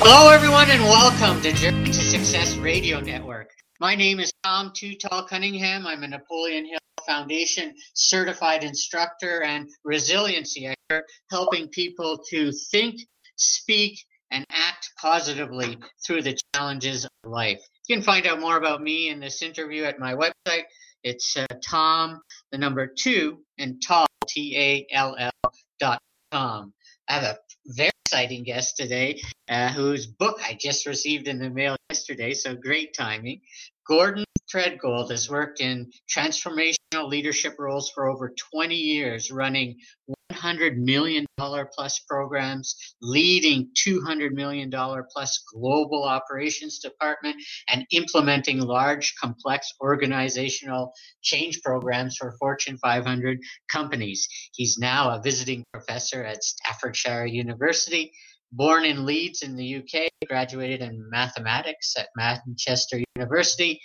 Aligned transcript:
Hello, 0.00 0.30
everyone, 0.30 0.70
and 0.70 0.80
welcome 0.84 1.42
to 1.42 1.52
Journey 1.52 1.86
to 1.86 1.92
Success 1.92 2.56
Radio 2.58 3.00
Network. 3.00 3.50
My 3.80 3.96
name 3.96 4.20
is 4.20 4.32
Tom 4.44 4.70
Too 4.72 4.94
Tall 4.94 5.24
Cunningham. 5.24 5.88
I'm 5.88 6.04
a 6.04 6.08
Napoleon 6.08 6.66
Hill 6.66 6.78
Foundation 7.04 7.74
certified 7.94 8.62
instructor 8.62 9.42
and 9.42 9.68
resiliency 9.82 10.68
expert, 10.68 11.04
helping 11.32 11.66
people 11.70 12.22
to 12.30 12.52
think, 12.70 13.00
speak, 13.34 13.98
and 14.30 14.44
act 14.52 14.88
positively 15.00 15.76
through 16.06 16.22
the 16.22 16.38
challenges 16.54 17.04
of 17.04 17.10
life. 17.24 17.60
You 17.88 17.96
can 17.96 18.04
find 18.04 18.24
out 18.28 18.38
more 18.38 18.56
about 18.56 18.80
me 18.80 19.08
in 19.08 19.18
this 19.18 19.42
interview 19.42 19.82
at 19.82 19.98
my 19.98 20.14
website. 20.14 20.62
It's 21.02 21.36
uh, 21.36 21.44
Tom, 21.66 22.20
the 22.52 22.58
number 22.58 22.86
two, 22.86 23.38
and 23.58 23.82
Tall, 23.84 24.06
T 24.28 24.56
A 24.56 24.86
L 24.94 25.16
L 25.18 25.52
dot 25.80 25.98
com. 26.30 26.72
I 27.08 27.14
have 27.14 27.24
a 27.24 27.38
very 27.68 27.90
exciting 28.06 28.42
guest 28.42 28.76
today, 28.76 29.20
uh, 29.50 29.68
whose 29.68 30.06
book 30.06 30.40
I 30.42 30.56
just 30.58 30.86
received 30.86 31.28
in 31.28 31.38
the 31.38 31.50
mail 31.50 31.76
yesterday, 31.90 32.32
so 32.34 32.54
great 32.54 32.94
timing. 32.94 33.42
Gordon 33.86 34.24
Tredgold 34.52 35.10
has 35.10 35.28
worked 35.28 35.60
in 35.60 35.90
transformational 36.10 37.06
leadership 37.06 37.56
roles 37.58 37.90
for 37.90 38.08
over 38.08 38.34
20 38.52 38.74
years, 38.74 39.30
running 39.30 39.78
$100 40.38 40.76
million 40.76 41.26
plus 41.36 42.00
programs, 42.08 42.76
leading 43.00 43.70
$200 43.86 44.32
million 44.32 44.70
plus 44.70 45.42
global 45.54 46.04
operations 46.04 46.78
department, 46.78 47.36
and 47.68 47.84
implementing 47.92 48.60
large, 48.60 49.14
complex 49.20 49.72
organizational 49.80 50.92
change 51.22 51.60
programs 51.62 52.16
for 52.16 52.34
Fortune 52.38 52.78
500 52.78 53.38
companies. 53.72 54.28
He's 54.52 54.78
now 54.78 55.10
a 55.10 55.22
visiting 55.22 55.64
professor 55.72 56.24
at 56.24 56.42
Staffordshire 56.42 57.26
University. 57.26 58.12
Born 58.52 58.84
in 58.84 59.04
Leeds 59.04 59.42
in 59.42 59.56
the 59.56 59.76
UK, 59.76 60.08
graduated 60.26 60.80
in 60.80 61.08
mathematics 61.10 61.94
at 61.98 62.08
Manchester 62.16 62.98
University, 63.14 63.78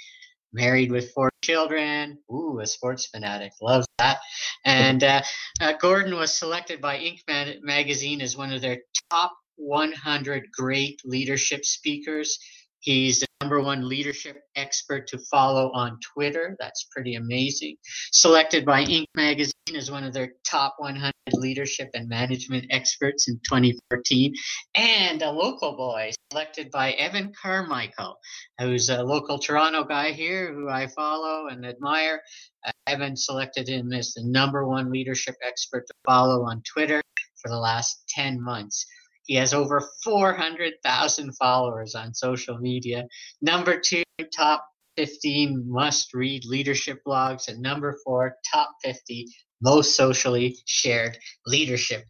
married 0.53 0.91
with 0.91 1.11
four 1.11 1.29
children. 1.43 2.19
Ooh, 2.31 2.59
a 2.61 2.67
sports 2.67 3.07
fanatic. 3.07 3.51
Loves 3.61 3.87
that. 3.97 4.19
And 4.65 5.03
uh, 5.03 5.21
uh, 5.59 5.73
Gordon 5.73 6.15
was 6.15 6.33
selected 6.33 6.79
by 6.79 6.97
Inc. 6.97 7.19
magazine 7.61 8.21
as 8.21 8.37
one 8.37 8.53
of 8.53 8.61
their 8.61 8.79
top 9.09 9.33
100 9.55 10.43
great 10.51 11.01
leadership 11.03 11.65
speakers. 11.65 12.37
He's 12.83 13.21
the 13.21 13.27
number 13.39 13.61
one 13.61 13.87
leadership 13.87 14.41
expert 14.57 15.07
to 15.07 15.17
follow 15.31 15.71
on 15.71 15.97
Twitter. 16.01 16.57
That's 16.59 16.85
pretty 16.91 17.15
amazing. 17.15 17.77
Selected 18.11 18.65
by 18.65 18.83
Inc. 18.83 19.05
magazine 19.15 19.53
as 19.73 19.89
one 19.89 20.03
of 20.03 20.11
their 20.11 20.33
top 20.45 20.75
100 20.79 21.13
leadership 21.31 21.89
and 21.93 22.09
management 22.09 22.65
experts 22.71 23.29
in 23.29 23.39
2014. 23.47 24.33
And 24.75 25.21
a 25.21 25.31
local 25.31 25.77
boy 25.77 26.11
selected 26.29 26.71
by 26.71 26.91
Evan 26.93 27.31
Carmichael, 27.41 28.17
who's 28.59 28.89
a 28.89 29.01
local 29.01 29.39
Toronto 29.39 29.85
guy 29.85 30.11
here 30.11 30.53
who 30.53 30.67
I 30.67 30.87
follow 30.87 31.47
and 31.47 31.65
admire. 31.65 32.21
Uh, 32.67 32.71
Evan 32.87 33.15
selected 33.15 33.69
him 33.69 33.93
as 33.93 34.13
the 34.13 34.23
number 34.25 34.67
one 34.67 34.91
leadership 34.91 35.35
expert 35.41 35.87
to 35.87 35.93
follow 36.05 36.43
on 36.43 36.61
Twitter 36.63 37.01
for 37.41 37.47
the 37.47 37.57
last 37.59 38.03
10 38.09 38.41
months. 38.41 38.85
He 39.25 39.35
has 39.35 39.53
over 39.53 39.81
400,000 40.03 41.33
followers 41.33 41.95
on 41.95 42.13
social 42.13 42.57
media. 42.57 43.07
Number 43.41 43.79
two, 43.79 44.03
top 44.35 44.65
15 44.97 45.63
must 45.67 46.13
read 46.13 46.45
leadership 46.45 46.99
blogs. 47.07 47.47
And 47.47 47.61
number 47.61 47.97
four, 48.05 48.35
top 48.53 48.69
50 48.83 49.27
most 49.61 49.95
socially 49.95 50.57
shared 50.65 51.17
leadership 51.47 52.05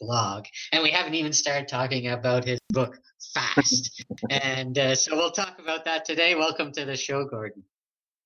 blog. 0.00 0.44
And 0.72 0.82
we 0.82 0.90
haven't 0.90 1.14
even 1.14 1.32
started 1.32 1.68
talking 1.68 2.08
about 2.08 2.44
his 2.44 2.58
book, 2.70 2.98
Fast. 3.32 4.04
and 4.30 4.76
uh, 4.76 4.94
so 4.94 5.16
we'll 5.16 5.30
talk 5.30 5.58
about 5.58 5.84
that 5.84 6.04
today. 6.04 6.34
Welcome 6.34 6.72
to 6.72 6.84
the 6.84 6.96
show, 6.96 7.24
Gordon. 7.24 7.62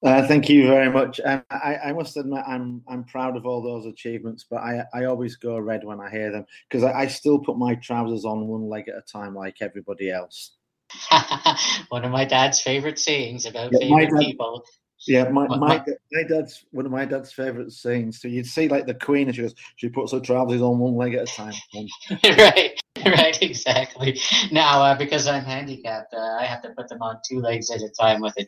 Uh, 0.03 0.27
thank 0.27 0.49
you 0.49 0.67
very 0.67 0.91
much. 0.91 1.21
Um, 1.25 1.43
I, 1.51 1.77
I, 1.85 1.93
must 1.93 2.17
admit, 2.17 2.43
I'm 2.47 2.83
I'm 2.89 3.05
proud 3.05 3.37
of 3.37 3.45
all 3.45 3.63
those 3.63 3.85
achievements, 3.85 4.47
but 4.49 4.57
I, 4.57 4.85
I 4.95 5.05
always 5.05 5.37
go 5.37 5.59
red 5.59 5.85
when 5.85 6.01
I 6.01 6.09
hear 6.09 6.33
them 6.33 6.47
because 6.69 6.85
I, 6.85 7.01
I, 7.01 7.07
still 7.07 7.39
put 7.39 7.59
my 7.59 7.75
trousers 7.75 8.25
on 8.25 8.47
one 8.47 8.67
leg 8.71 8.89
at 8.89 8.97
a 8.97 9.03
time, 9.03 9.35
like 9.35 9.59
everybody 9.61 10.11
else. 10.11 10.53
one 11.91 12.05
of 12.05 12.11
my 12.11 12.25
dad's 12.25 12.63
favorite 12.63 12.99
sayings 12.99 13.45
about 13.45 13.73
yeah, 13.73 13.81
favorite 13.81 14.11
dad, 14.11 14.21
people 14.21 14.65
yeah, 15.07 15.29
my, 15.29 15.47
my, 15.49 15.57
my, 15.57 15.85
my 16.13 16.23
dad's 16.25 16.65
one 16.73 16.85
of 16.85 16.93
my 16.93 17.05
dad's 17.05 17.33
favourite 17.33 17.73
scenes. 17.73 18.21
So 18.21 18.29
you'd 18.29 18.47
see 18.47 18.69
like 18.69 18.87
the 18.87 18.95
Queen, 18.95 19.29
and 19.29 19.35
she 19.35 19.43
goes, 19.43 19.55
she 19.77 19.89
puts 19.89 20.13
her 20.13 20.21
trousers 20.21 20.61
on 20.61 20.79
one 20.79 20.97
leg 20.97 21.15
at 21.15 21.29
a 21.29 21.33
time. 21.33 21.55
right, 22.25 22.79
right, 23.05 23.43
exactly. 23.43 24.21
Now, 24.53 24.83
uh, 24.83 24.95
because 24.95 25.27
I'm 25.27 25.45
handicapped, 25.45 26.13
uh, 26.13 26.37
I 26.39 26.45
have 26.45 26.63
to 26.63 26.71
put 26.77 26.89
them 26.89 27.01
on 27.01 27.17
two 27.29 27.41
legs 27.41 27.71
at 27.71 27.81
a 27.81 27.91
time 27.99 28.21
with 28.21 28.35
a 28.39 28.47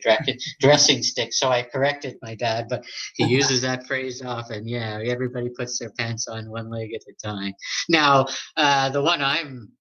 dressing 0.59 1.01
stick. 1.01 1.33
So 1.33 1.49
I 1.49 1.63
corrected 1.63 2.17
my 2.21 2.35
dad, 2.35 2.67
but 2.69 2.85
he 3.15 3.25
uses 3.27 3.61
that 3.61 3.87
phrase 3.87 4.21
often. 4.21 4.67
Yeah, 4.67 5.01
everybody 5.03 5.49
puts 5.49 5.79
their 5.79 5.91
pants 5.97 6.27
on 6.27 6.49
one 6.49 6.69
leg 6.69 6.93
at 6.93 7.01
a 7.09 7.27
time. 7.27 7.53
Now, 7.89 8.27
uh, 8.57 8.89
the 8.89 9.01
one 9.01 9.21
I'm 9.21 9.71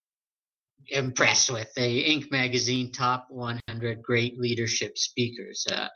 impressed 0.89 1.51
with, 1.51 1.73
the 1.75 1.83
Inc. 1.83 2.31
magazine 2.31 2.93
top 2.93 3.27
100 3.31 4.03
great 4.03 4.39
leadership 4.39 4.97
speakers. 4.97 5.67
Uh, 5.71 5.89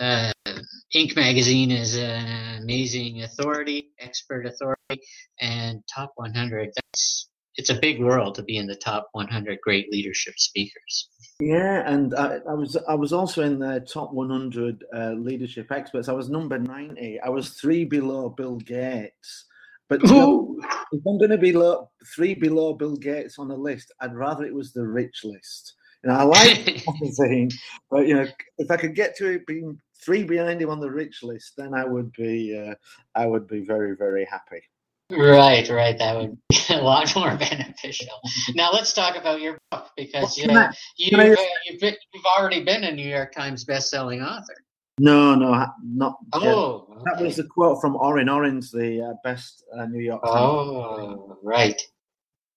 uh, 0.00 0.32
Inc. 0.94 1.16
magazine 1.16 1.70
is 1.70 1.96
an 1.96 2.62
amazing 2.62 3.22
authority, 3.22 3.90
expert 3.98 4.46
authority, 4.46 5.00
and 5.40 5.82
top 5.92 6.12
100. 6.16 6.70
That's 6.74 7.28
it's 7.56 7.70
a 7.70 7.78
big 7.80 8.00
world 8.00 8.34
to 8.34 8.42
be 8.42 8.56
in 8.56 8.66
the 8.66 8.74
top 8.74 9.08
100 9.12 9.60
great 9.60 9.90
leadership 9.92 10.34
speakers. 10.38 11.08
Yeah, 11.40 11.88
and 11.88 12.14
I, 12.14 12.38
I 12.48 12.54
was 12.54 12.76
I 12.88 12.94
was 12.94 13.12
also 13.12 13.42
in 13.42 13.58
the 13.58 13.80
top 13.80 14.12
100 14.12 14.84
uh, 14.94 15.12
leadership 15.12 15.70
experts. 15.70 16.08
I 16.08 16.12
was 16.12 16.30
number 16.30 16.58
90. 16.58 17.20
I 17.20 17.28
was 17.28 17.50
three 17.50 17.84
below 17.84 18.28
Bill 18.28 18.56
Gates. 18.56 19.46
But 19.88 20.00
if 20.02 20.10
I'm 21.06 21.18
going 21.18 21.30
to 21.30 21.38
be 21.38 21.52
low, 21.52 21.90
three 22.14 22.34
below 22.34 22.72
Bill 22.72 22.96
Gates 22.96 23.38
on 23.38 23.48
the 23.48 23.56
list, 23.56 23.92
I'd 24.00 24.14
rather 24.14 24.44
it 24.44 24.54
was 24.54 24.72
the 24.72 24.86
rich 24.86 25.20
list. 25.24 25.74
You 26.02 26.10
know, 26.10 26.16
I 26.16 26.22
like 26.22 26.84
magazine, 27.00 27.50
but 27.90 28.06
you 28.06 28.14
know, 28.14 28.26
if 28.58 28.70
I 28.70 28.76
could 28.76 28.94
get 28.94 29.16
to 29.16 29.30
it 29.32 29.46
being 29.46 29.78
three 30.02 30.24
behind 30.24 30.60
him 30.60 30.70
on 30.70 30.80
the 30.80 30.90
rich 30.90 31.22
list, 31.22 31.54
then 31.56 31.74
I 31.74 31.84
would 31.84 32.12
be, 32.12 32.56
uh, 32.56 32.74
I 33.14 33.26
would 33.26 33.46
be 33.46 33.60
very, 33.60 33.96
very 33.96 34.24
happy. 34.24 34.62
Right, 35.10 35.68
right. 35.68 35.98
That 35.98 36.16
would 36.16 36.38
be 36.48 36.56
a 36.70 36.80
lot 36.80 37.14
more 37.14 37.36
beneficial. 37.36 38.20
Now 38.54 38.72
let's 38.72 38.92
talk 38.92 39.16
about 39.16 39.40
your 39.40 39.58
book 39.70 39.90
because 39.96 40.38
you 40.38 40.46
know, 40.46 40.68
you've, 40.96 41.20
I, 41.20 41.32
uh, 41.32 41.36
you've, 41.66 41.80
been, 41.80 41.94
you've 42.12 42.24
already 42.38 42.64
been 42.64 42.84
a 42.84 42.92
New 42.92 43.08
York 43.08 43.32
Times 43.32 43.64
best-selling 43.64 44.22
author. 44.22 44.54
No, 44.98 45.34
no, 45.34 45.66
not. 45.82 46.18
Oh, 46.32 46.86
okay. 46.88 47.02
that 47.04 47.20
was 47.20 47.36
the 47.36 47.44
quote 47.44 47.80
from 47.80 47.96
Orrin. 47.96 48.28
Orrin's 48.28 48.70
the 48.70 49.02
uh, 49.02 49.14
best 49.24 49.64
uh, 49.76 49.86
New 49.86 50.00
York. 50.00 50.22
Times. 50.22 50.36
Oh, 50.36 51.38
right. 51.42 51.80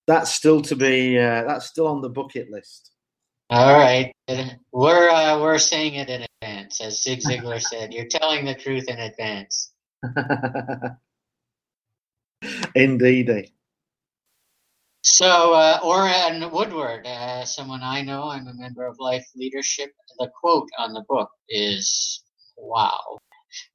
That's 0.06 0.32
still 0.32 0.62
to 0.62 0.76
be. 0.76 1.18
Uh, 1.18 1.42
that's 1.44 1.66
still 1.66 1.88
on 1.88 2.00
the 2.00 2.08
bucket 2.08 2.48
list. 2.48 2.92
All 3.50 3.72
right, 3.72 4.12
we're 4.72 5.08
uh, 5.08 5.40
we're 5.40 5.58
saying 5.58 5.94
it 5.94 6.10
in 6.10 6.27
advance, 6.42 6.80
as 6.80 7.02
Zig 7.02 7.20
Ziglar 7.20 7.60
said. 7.60 7.92
You're 7.92 8.06
telling 8.06 8.44
the 8.44 8.54
truth 8.54 8.84
in 8.88 8.98
advance. 8.98 9.72
Indeedy. 12.74 13.52
So, 15.02 15.54
uh, 15.54 15.78
Orrin 15.82 16.50
Woodward, 16.50 17.06
uh, 17.06 17.44
someone 17.44 17.82
I 17.82 18.02
know, 18.02 18.24
I'm 18.24 18.46
a 18.46 18.54
member 18.54 18.86
of 18.86 18.98
Life 18.98 19.26
Leadership. 19.34 19.92
The 20.18 20.30
quote 20.40 20.68
on 20.78 20.92
the 20.92 21.04
book 21.08 21.30
is 21.48 22.22
Wow. 22.56 23.18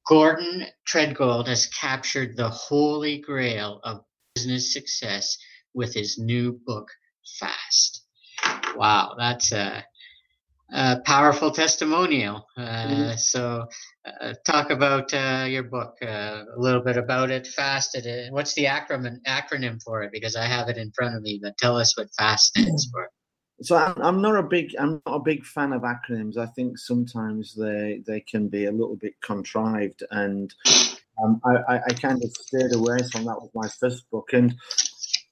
Gordon 0.06 0.66
Tredgold 0.86 1.48
has 1.48 1.66
captured 1.66 2.36
the 2.36 2.50
holy 2.50 3.18
grail 3.18 3.80
of 3.84 4.04
business 4.34 4.72
success 4.72 5.36
with 5.74 5.92
his 5.94 6.18
new 6.18 6.52
book, 6.66 6.88
Fast 7.38 8.04
wow, 8.76 9.14
that's 9.18 9.52
uh, 10.72 10.96
a 10.98 11.02
powerful 11.02 11.50
testimonial. 11.50 12.46
Uh, 12.56 12.60
mm-hmm. 12.60 13.16
So, 13.16 13.66
uh, 14.04 14.34
talk 14.46 14.70
about 14.70 15.12
uh, 15.12 15.46
your 15.48 15.64
book 15.64 15.96
uh, 16.02 16.44
a 16.56 16.58
little 16.58 16.82
bit 16.82 16.96
about 16.96 17.30
it. 17.30 17.46
Fast. 17.46 17.94
It, 17.94 18.32
what's 18.32 18.54
the 18.54 18.64
acronym 18.64 19.18
acronym 19.26 19.82
for 19.82 20.02
it? 20.02 20.12
Because 20.12 20.36
I 20.36 20.46
have 20.46 20.68
it 20.68 20.76
in 20.76 20.90
front 20.92 21.16
of 21.16 21.22
me. 21.22 21.38
But 21.42 21.58
tell 21.58 21.76
us 21.76 21.96
what 21.96 22.08
FAST 22.18 22.46
stands 22.46 22.88
for. 22.90 23.08
So 23.62 23.76
I'm, 23.76 24.20
not 24.20 24.36
a 24.36 24.42
big 24.42 24.74
I'm 24.78 25.00
not 25.06 25.16
a 25.16 25.20
big 25.20 25.44
fan 25.44 25.72
of 25.72 25.82
acronyms. 25.82 26.36
I 26.36 26.46
think 26.46 26.76
sometimes 26.76 27.54
they 27.54 28.02
they 28.06 28.20
can 28.20 28.48
be 28.48 28.64
a 28.64 28.72
little 28.72 28.96
bit 28.96 29.14
contrived, 29.22 30.02
and 30.10 30.52
um, 31.22 31.40
I, 31.44 31.78
I 31.86 31.92
kind 31.94 32.22
of 32.22 32.30
stayed 32.32 32.74
away 32.74 32.98
from 33.12 33.24
that 33.26 33.40
with 33.40 33.52
my 33.54 33.68
first 33.80 34.10
book. 34.10 34.32
And 34.32 34.54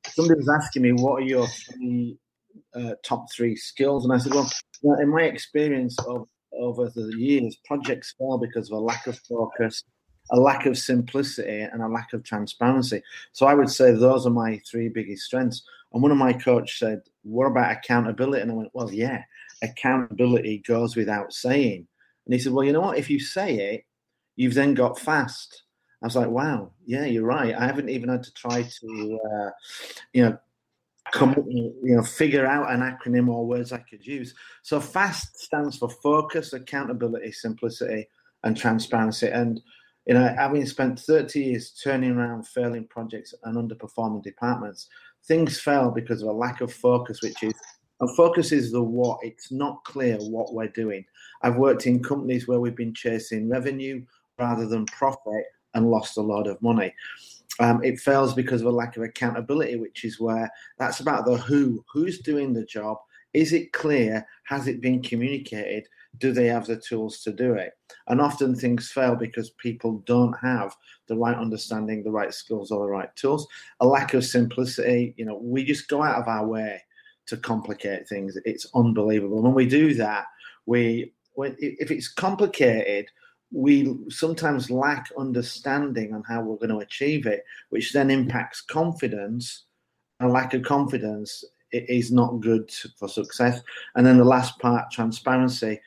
somebody 0.07 0.39
was 0.39 0.49
asking 0.49 0.83
me, 0.83 0.93
"What 0.93 1.23
are 1.23 1.27
your 1.27 1.49
three 1.49 2.17
uh, 2.75 2.95
top 3.05 3.27
three 3.33 3.57
skills?" 3.57 4.05
And 4.05 4.13
I 4.13 4.19
said, 4.19 4.33
"Well, 4.35 4.51
in 5.01 5.09
my 5.09 5.23
experience 5.23 5.97
of 6.07 6.29
over 6.53 6.91
the 6.91 7.13
years, 7.17 7.57
projects 7.65 8.15
fail 8.19 8.39
because 8.39 8.71
of 8.71 8.79
a 8.79 8.81
lack 8.81 9.07
of 9.07 9.19
focus, 9.21 9.85
a 10.31 10.39
lack 10.39 10.67
of 10.67 10.79
simplicity, 10.79 11.61
and 11.61 11.83
a 11.83 11.89
lack 11.89 12.13
of 12.13 12.25
transparency. 12.25 13.03
So 13.33 13.47
I 13.47 13.55
would 13.55 13.71
say 13.71 13.93
those 13.93 14.27
are 14.27 14.31
my 14.31 14.61
three 14.71 14.89
biggest 14.89 15.25
strengths. 15.25 15.63
And 15.93 16.03
one 16.03 16.13
of 16.13 16.19
my 16.19 16.33
coach 16.33 16.79
said, 16.79 17.03
"What 17.23 17.47
about 17.47 17.73
accountability?" 17.73 18.43
And 18.43 18.51
I 18.51 18.55
went, 18.55 18.75
"Well, 18.75 18.93
yeah, 18.93 19.23
accountability 19.63 20.59
goes 20.67 20.97
without 20.97 21.33
saying." 21.33 21.87
And 22.27 22.35
he 22.35 22.39
said, 22.41 22.53
"Well, 22.53 22.65
you 22.65 22.73
know 22.73 22.81
what? 22.81 22.99
If 22.99 23.11
you 23.11 23.21
say 23.21 23.75
it, 23.75 23.85
you've 24.37 24.55
then 24.55 24.75
got 24.75 24.99
fast." 24.99 25.65
I 26.03 26.07
was 26.07 26.17
like, 26.17 26.31
"Wow, 26.31 26.73
yeah, 26.87 27.05
you're 27.05 27.25
right. 27.25 27.55
I 27.55 27.67
haven't 27.67 27.89
even 27.89 28.09
had 28.09 28.25
to 28.25 28.33
try 28.35 28.63
to, 28.63 29.21
uh, 29.33 29.51
you 30.13 30.25
know." 30.25 30.39
Come 31.13 31.35
you 31.47 31.97
know 31.97 32.03
figure 32.03 32.47
out 32.47 32.71
an 32.71 32.81
acronym 32.81 33.29
or 33.29 33.47
words 33.47 33.73
I 33.73 33.79
could 33.79 34.07
use. 34.07 34.35
So 34.63 34.81
FAST 34.81 35.39
stands 35.39 35.79
for 35.79 35.91
focus, 35.91 36.53
accountability, 36.53 37.33
simplicity, 37.33 38.09
and 38.45 38.57
transparency. 38.57 39.29
And 39.29 39.61
you 40.07 40.15
know, 40.15 40.35
having 40.37 40.67
spent 40.67 40.99
30 40.99 41.41
years 41.41 41.71
turning 41.83 42.13
around 42.13 42.47
failing 42.49 42.87
projects 42.89 43.35
and 43.45 43.57
underperforming 43.57 44.23
departments, 44.23 44.89
things 45.25 45.61
fail 45.61 45.91
because 45.91 46.23
of 46.23 46.29
a 46.29 46.33
lack 46.33 46.61
of 46.61 46.73
focus, 46.73 47.23
which 47.23 47.43
is 47.43 47.55
and 48.01 48.17
focus 48.17 48.51
is 48.51 48.73
the 48.73 48.83
what. 48.83 49.21
It's 49.23 49.53
not 49.53 49.85
clear 49.85 50.17
what 50.17 50.55
we're 50.55 50.67
doing. 50.69 51.05
I've 51.43 51.55
worked 51.57 51.87
in 51.87 52.03
companies 52.03 52.49
where 52.49 52.59
we've 52.59 52.77
been 52.77 52.95
chasing 52.95 53.49
revenue 53.49 54.05
rather 54.39 54.67
than 54.67 54.87
profit 54.87 55.45
and 55.75 55.89
lost 55.89 56.17
a 56.17 56.21
lot 56.21 56.49
of 56.49 56.61
money. 56.61 56.93
Um, 57.61 57.83
it 57.85 58.01
fails 58.01 58.35
because 58.35 58.63
of 58.63 58.67
a 58.67 58.71
lack 58.71 58.97
of 58.97 59.03
accountability, 59.03 59.77
which 59.77 60.05
is 60.05 60.19
where 60.19 60.51
that's 60.79 61.01
about 61.01 61.25
the 61.27 61.37
who. 61.37 61.85
Who's 61.93 62.21
doing 62.21 62.53
the 62.53 62.65
job? 62.65 62.99
Is 63.35 63.53
it 63.53 63.73
clear? 63.73 64.27
Has 64.45 64.69
it 64.69 64.81
been 64.81 65.03
communicated? 65.03 65.87
Do 66.19 66.33
they 66.33 66.47
have 66.47 66.67
the 66.67 66.77
tools 66.77 67.23
to 67.23 67.33
do 67.33 67.55
it? 67.55 67.73
And 68.09 68.21
often 68.21 68.55
things 68.55 68.91
fail 68.91 69.17
because 69.17 69.51
people 69.51 70.03
don't 70.07 70.35
have 70.35 70.75
the 71.09 71.17
right 71.17 71.37
understanding, 71.37 72.03
the 72.03 72.11
right 72.11 72.35
skills, 72.35 72.71
or 72.71 72.85
the 72.85 72.93
right 72.93 73.15
tools. 73.17 73.47
A 73.81 73.87
lack 73.87 74.15
of 74.15 74.25
simplicity. 74.25 75.15
You 75.17 75.25
know, 75.25 75.39
we 75.43 75.65
just 75.65 75.89
go 75.89 76.03
out 76.03 76.21
of 76.21 76.29
our 76.29 76.47
way 76.47 76.83
to 77.27 77.37
complicate 77.37 78.09
things. 78.09 78.37
It's 78.45 78.67
unbelievable. 78.75 79.43
When 79.43 79.55
we 79.55 79.67
do 79.67 79.95
that, 79.95 80.27
we 80.67 81.13
when, 81.35 81.57
if 81.59 81.91
it's 81.91 82.13
complicated, 82.13 83.07
we 83.53 83.97
sometimes 84.09 84.71
lack 84.71 85.11
understanding 85.19 86.15
on 86.15 86.23
how 86.23 86.43
we're 86.43 86.57
going 86.57 86.71
to 86.71 86.79
achieve 86.79 87.27
it, 87.27 87.45
which 87.69 87.93
then 87.93 88.11
impacts 88.11 88.61
confidence. 88.63 89.65
A 90.21 90.29
lack 90.29 90.55
of 90.55 90.63
confidence 90.63 91.45
is 91.73 92.11
not 92.11 92.41
good 92.41 92.71
for 92.97 93.09
success. 93.09 93.61
And 93.95 94.07
then 94.07 94.19
the 94.19 94.25
last 94.25 94.59
part, 94.59 94.91
transparency, 94.91 95.81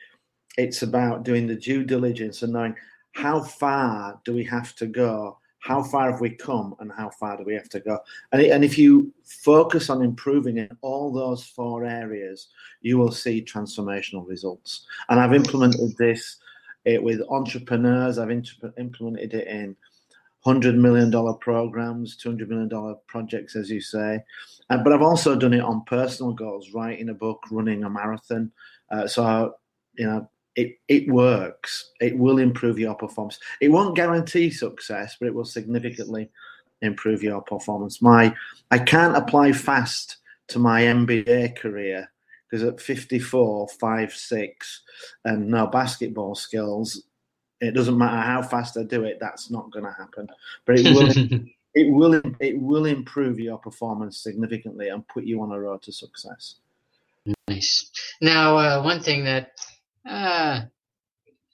it's 0.56 0.82
about 0.82 1.24
doing 1.24 1.46
the 1.46 1.56
due 1.56 1.84
diligence 1.84 2.42
and 2.42 2.52
knowing 2.52 2.74
how 3.12 3.40
far 3.40 4.20
do 4.24 4.34
we 4.34 4.44
have 4.44 4.74
to 4.76 4.86
go, 4.86 5.38
how 5.58 5.82
far 5.82 6.10
have 6.10 6.20
we 6.20 6.30
come, 6.30 6.74
and 6.80 6.92
how 6.92 7.10
far 7.10 7.36
do 7.36 7.44
we 7.44 7.54
have 7.54 7.68
to 7.70 7.80
go. 7.80 7.98
And, 8.32 8.42
and 8.42 8.64
if 8.64 8.78
you 8.78 9.12
focus 9.24 9.90
on 9.90 10.02
improving 10.02 10.58
in 10.58 10.68
all 10.82 11.12
those 11.12 11.44
four 11.44 11.84
areas, 11.84 12.48
you 12.82 12.98
will 12.98 13.12
see 13.12 13.42
transformational 13.42 14.28
results. 14.28 14.86
And 15.08 15.18
I've 15.18 15.34
implemented 15.34 15.96
this 15.96 16.36
it 16.86 17.02
with 17.02 17.20
entrepreneurs. 17.28 18.18
I've 18.18 18.30
implemented 18.30 19.34
it 19.34 19.48
in 19.48 19.76
hundred 20.40 20.76
million 20.76 21.10
dollar 21.10 21.34
programs, 21.34 22.16
two 22.16 22.30
hundred 22.30 22.48
million 22.48 22.68
dollar 22.68 22.94
projects, 23.08 23.56
as 23.56 23.68
you 23.68 23.80
say. 23.80 24.20
Uh, 24.70 24.78
but 24.78 24.92
I've 24.92 25.02
also 25.02 25.36
done 25.36 25.52
it 25.52 25.60
on 25.60 25.84
personal 25.84 26.32
goals, 26.32 26.72
writing 26.72 27.08
a 27.08 27.14
book, 27.14 27.42
running 27.50 27.84
a 27.84 27.90
marathon. 27.90 28.52
Uh, 28.90 29.06
so 29.06 29.54
you 29.98 30.06
know, 30.06 30.30
it 30.54 30.78
it 30.88 31.08
works. 31.08 31.90
It 32.00 32.16
will 32.16 32.38
improve 32.38 32.78
your 32.78 32.94
performance. 32.94 33.38
It 33.60 33.68
won't 33.68 33.96
guarantee 33.96 34.50
success, 34.50 35.16
but 35.18 35.26
it 35.26 35.34
will 35.34 35.44
significantly 35.44 36.30
improve 36.82 37.22
your 37.22 37.42
performance. 37.42 38.00
My 38.00 38.32
I 38.70 38.78
can't 38.78 39.16
apply 39.16 39.52
fast 39.52 40.18
to 40.48 40.60
my 40.60 40.82
NBA 40.82 41.56
career 41.56 42.08
because 42.48 42.64
at 42.64 42.80
54, 42.80 43.68
5, 43.68 44.12
6, 44.12 44.82
and 45.24 45.48
no 45.48 45.66
basketball 45.66 46.34
skills, 46.34 47.02
it 47.60 47.74
doesn't 47.74 47.98
matter 47.98 48.20
how 48.20 48.42
fast 48.42 48.76
I 48.76 48.82
do 48.82 49.04
it, 49.04 49.18
that's 49.20 49.50
not 49.50 49.70
going 49.72 49.84
to 49.84 49.92
happen. 49.92 50.28
But 50.64 50.78
it 50.78 50.94
will. 50.94 51.40
it 51.76 51.92
will 51.92 52.22
it 52.40 52.58
will 52.58 52.86
improve 52.86 53.38
your 53.38 53.58
performance 53.58 54.18
significantly 54.18 54.88
and 54.88 55.06
put 55.08 55.24
you 55.24 55.42
on 55.42 55.52
a 55.52 55.60
road 55.60 55.82
to 55.82 55.92
success. 55.92 56.56
Nice. 57.48 57.90
Now, 58.22 58.56
uh, 58.56 58.82
one 58.82 59.00
thing 59.00 59.24
that 59.24 59.52
uh, 60.08 60.62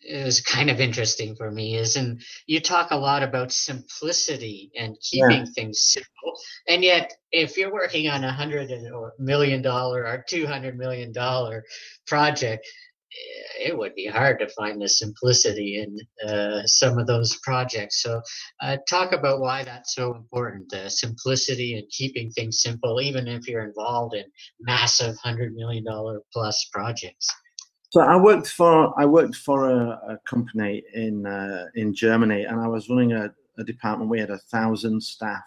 is 0.04 0.40
kind 0.40 0.70
of 0.70 0.80
interesting 0.80 1.34
for 1.36 1.50
me 1.50 1.76
is 1.76 1.96
and 1.96 2.22
you 2.46 2.60
talk 2.60 2.90
a 2.90 2.96
lot 2.96 3.22
about 3.22 3.52
simplicity 3.52 4.70
and 4.76 4.96
keeping 5.00 5.46
yeah. 5.46 5.52
things 5.54 5.80
simple 5.80 6.32
and 6.68 6.82
yet 6.82 7.12
if 7.30 7.56
you're 7.56 7.72
working 7.72 8.08
on 8.08 8.24
a 8.24 8.32
hundred 8.32 8.70
or 8.92 9.14
million 9.18 9.62
dollar 9.62 10.04
or 10.04 10.24
two 10.28 10.46
hundred 10.46 10.76
million 10.76 11.12
dollar 11.12 11.64
project 12.06 12.66
eh, 13.12 13.68
it 13.68 13.78
would 13.78 13.94
be 13.94 14.06
hard 14.06 14.40
to 14.40 14.48
find 14.48 14.82
the 14.82 14.88
simplicity 14.88 15.80
in 15.80 16.28
uh, 16.28 16.62
some 16.64 16.98
of 16.98 17.06
those 17.06 17.36
projects 17.42 18.02
so 18.02 18.20
uh, 18.60 18.76
talk 18.88 19.12
about 19.12 19.40
why 19.40 19.62
that's 19.62 19.94
so 19.94 20.14
important 20.14 20.72
uh, 20.74 20.88
simplicity 20.88 21.78
and 21.78 21.88
keeping 21.90 22.30
things 22.30 22.60
simple 22.60 23.00
even 23.00 23.28
if 23.28 23.46
you're 23.46 23.64
involved 23.66 24.14
in 24.14 24.24
massive 24.60 25.16
hundred 25.22 25.54
million 25.54 25.84
dollar 25.84 26.20
plus 26.32 26.68
projects 26.72 27.28
so 27.92 28.00
I 28.00 28.16
worked 28.16 28.48
for 28.48 28.98
I 28.98 29.04
worked 29.04 29.36
for 29.36 29.68
a, 29.68 30.00
a 30.08 30.18
company 30.24 30.82
in 30.94 31.26
uh, 31.26 31.66
in 31.74 31.94
Germany, 31.94 32.44
and 32.44 32.58
I 32.58 32.66
was 32.66 32.88
running 32.88 33.12
a, 33.12 33.30
a, 33.58 33.64
department. 33.64 34.10
We 34.10 34.18
had 34.18 34.30
a 34.30 34.38
thousand 34.38 35.02
staff 35.02 35.44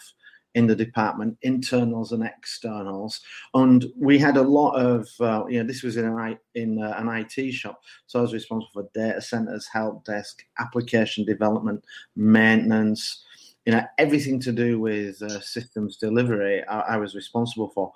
in 0.54 0.68
the 0.68 0.76
department, 0.76 1.40
internals 1.42 2.12
and 2.12 2.24
externals, 2.24 3.20
and 3.56 3.88
we 3.98 4.20
had 4.20 4.38
a 4.38 4.44
lot 4.44 4.74
of 4.74 5.10
uh, 5.20 5.46
you 5.50 5.60
know 5.60 5.66
this 5.66 5.82
was 5.82 5.98
in 5.98 6.06
an 6.06 6.38
in 6.54 6.84
uh, 6.84 6.94
an 7.00 7.08
IT 7.10 7.52
shop, 7.52 7.82
so 8.06 8.20
I 8.20 8.22
was 8.22 8.34
responsible 8.34 8.70
for 8.72 8.90
data 8.94 9.24
centers, 9.24 9.68
help 9.68 10.06
desk, 10.06 10.44
application 10.60 11.26
development, 11.26 11.84
maintenance. 12.16 13.24
You 13.66 13.74
know 13.74 13.84
everything 13.98 14.40
to 14.42 14.52
do 14.52 14.80
with 14.80 15.20
uh, 15.24 15.42
systems 15.42 15.98
delivery. 15.98 16.64
I, 16.68 16.80
I 16.82 16.98
was 16.98 17.16
responsible 17.16 17.72
for. 17.72 17.92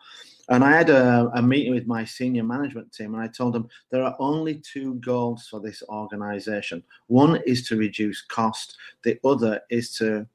And 0.50 0.64
I 0.64 0.72
had 0.72 0.90
a, 0.90 1.30
a, 1.36 1.42
meeting 1.42 1.74
with 1.74 1.86
my 1.86 2.04
senior 2.04 2.44
management 2.44 2.92
team, 2.92 3.14
and 3.14 3.24
I 3.24 3.28
told 3.28 3.54
them 3.54 3.70
there 3.92 4.04
are 4.04 4.16
only 4.20 4.56
two 4.56 4.96
goals 4.96 5.48
for 5.48 5.60
this 5.60 5.84
organization. 5.90 6.84
One 7.08 7.40
is 7.46 7.68
to 7.68 7.78
reduce 7.78 8.24
cost, 8.24 8.76
the 9.04 9.20
other 9.24 9.62
is 9.70 9.96
to 9.98 10.26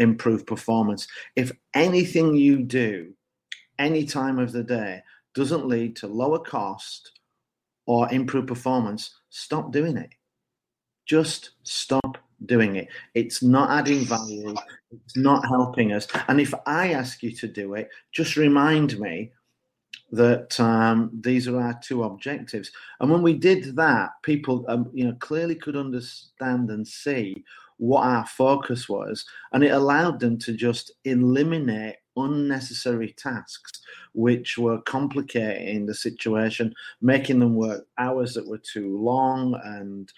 improve 0.00 0.44
performance. 0.44 1.06
If 1.36 1.52
anything 1.74 2.34
you 2.34 2.58
do 2.64 3.14
any 3.78 4.04
time 4.04 4.40
of 4.40 4.50
the 4.50 4.64
day 4.64 5.02
doesn't 5.34 5.66
lead 5.66 5.94
to 5.96 6.08
lower 6.08 6.40
cost 6.40 7.12
or 7.86 8.12
improve 8.12 8.48
performance, 8.48 9.14
stop 9.30 9.72
doing 9.72 9.96
it. 9.96 10.10
Just 11.06 11.50
stop 11.62 12.18
doing 12.46 12.76
it. 12.76 12.88
It's 13.14 13.42
not 13.42 13.70
adding 13.70 14.04
value. 14.04 14.54
It's 14.90 15.16
not 15.16 15.46
helping 15.46 15.92
us. 15.92 16.06
And 16.28 16.40
if 16.40 16.54
I 16.66 16.92
ask 16.92 17.22
you 17.22 17.30
to 17.36 17.46
do 17.46 17.74
it, 17.74 17.88
just 18.12 18.36
remind 18.36 18.98
me 18.98 19.32
that 20.16 20.58
um, 20.60 21.10
these 21.20 21.48
are 21.48 21.60
our 21.60 21.78
two 21.82 22.04
objectives. 22.04 22.70
And 23.00 23.10
when 23.10 23.22
we 23.22 23.34
did 23.34 23.76
that, 23.76 24.10
people, 24.22 24.64
um, 24.68 24.90
you 24.92 25.06
know, 25.06 25.14
clearly 25.20 25.54
could 25.54 25.76
understand 25.76 26.70
and 26.70 26.86
see 26.86 27.44
what 27.78 28.04
our 28.04 28.26
focus 28.26 28.88
was, 28.88 29.24
and 29.52 29.64
it 29.64 29.72
allowed 29.72 30.20
them 30.20 30.38
to 30.38 30.52
just 30.52 30.92
eliminate 31.04 31.96
unnecessary 32.16 33.12
tasks 33.16 33.80
which 34.12 34.56
were 34.56 34.80
complicating 34.82 35.84
the 35.84 35.94
situation, 35.94 36.72
making 37.00 37.40
them 37.40 37.56
work 37.56 37.86
hours 37.98 38.34
that 38.34 38.46
were 38.46 38.58
too 38.58 38.96
long 38.96 39.60
and 39.64 40.12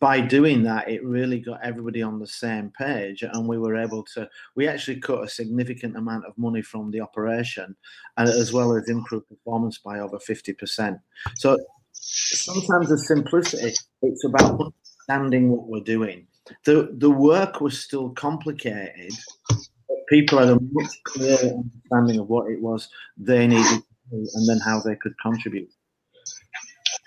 by 0.00 0.20
doing 0.20 0.62
that, 0.64 0.88
it 0.88 1.04
really 1.04 1.40
got 1.40 1.60
everybody 1.64 2.02
on 2.02 2.18
the 2.18 2.26
same 2.26 2.70
page, 2.78 3.22
and 3.22 3.48
we 3.48 3.58
were 3.58 3.76
able 3.76 4.04
to. 4.14 4.28
We 4.54 4.68
actually 4.68 5.00
cut 5.00 5.24
a 5.24 5.28
significant 5.28 5.96
amount 5.96 6.24
of 6.24 6.36
money 6.38 6.62
from 6.62 6.90
the 6.90 7.00
operation, 7.00 7.74
and 8.16 8.28
as 8.28 8.52
well 8.52 8.76
as 8.76 8.88
improve 8.88 9.28
performance 9.28 9.78
by 9.78 9.98
over 10.00 10.18
fifty 10.18 10.52
percent. 10.52 10.98
So, 11.36 11.58
sometimes 11.92 12.88
the 12.88 12.98
simplicity, 12.98 13.74
it's 14.02 14.24
about 14.24 14.72
understanding 15.08 15.50
what 15.50 15.68
we're 15.68 15.84
doing. 15.84 16.26
The, 16.64 16.94
the 16.96 17.10
work 17.10 17.60
was 17.60 17.78
still 17.78 18.10
complicated, 18.10 19.12
but 19.48 19.98
people 20.08 20.38
had 20.38 20.48
a 20.48 20.58
much 20.72 20.90
clearer 21.04 21.52
understanding 21.92 22.20
of 22.20 22.28
what 22.28 22.50
it 22.50 22.60
was 22.60 22.88
they 23.18 23.46
needed 23.46 23.82
and 24.10 24.48
then 24.48 24.58
how 24.64 24.80
they 24.80 24.96
could 24.96 25.12
contribute. 25.20 25.70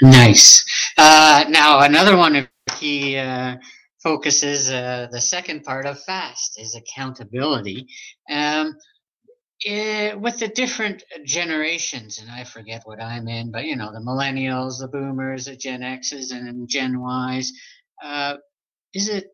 Nice. 0.02 0.64
Uh, 0.98 1.46
now, 1.50 1.80
another 1.80 2.16
one 2.18 2.36
of 2.36 2.48
key 2.80 3.18
uh, 3.18 3.58
focuses, 4.04 4.70
uh, 4.70 5.08
the 5.12 5.22
second 5.22 5.64
part 5.64 5.86
of 5.86 6.02
FAST 6.04 6.60
is 6.60 6.76
accountability. 6.76 7.88
Um, 8.30 8.76
eh, 9.66 10.14
with 10.14 10.40
the 10.40 10.48
different 10.48 11.04
generations, 11.26 12.20
and 12.20 12.30
I 12.30 12.44
forget 12.44 12.82
what 12.86 13.02
I'm 13.02 13.28
in, 13.28 13.52
but 13.52 13.66
you 13.66 13.76
know, 13.76 13.92
the 13.92 14.00
millennials, 14.00 14.80
the 14.80 14.88
boomers, 14.88 15.46
the 15.46 15.56
Gen 15.56 15.84
X's, 15.84 16.32
and 16.32 16.68
Gen 16.68 17.00
Y's, 17.00 17.54
uh, 18.04 18.38
is 18.94 19.10
it 19.10 19.26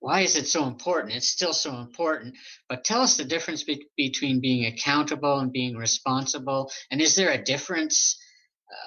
why 0.00 0.22
is 0.22 0.36
it 0.36 0.48
so 0.48 0.66
important? 0.66 1.14
It's 1.14 1.28
still 1.28 1.52
so 1.52 1.76
important, 1.78 2.34
but 2.68 2.84
tell 2.84 3.02
us 3.02 3.16
the 3.16 3.24
difference 3.24 3.64
be- 3.64 3.86
between 3.96 4.40
being 4.40 4.64
accountable 4.64 5.38
and 5.38 5.52
being 5.52 5.76
responsible. 5.76 6.70
And 6.90 7.02
is 7.02 7.14
there 7.14 7.30
a 7.30 7.42
difference 7.42 8.18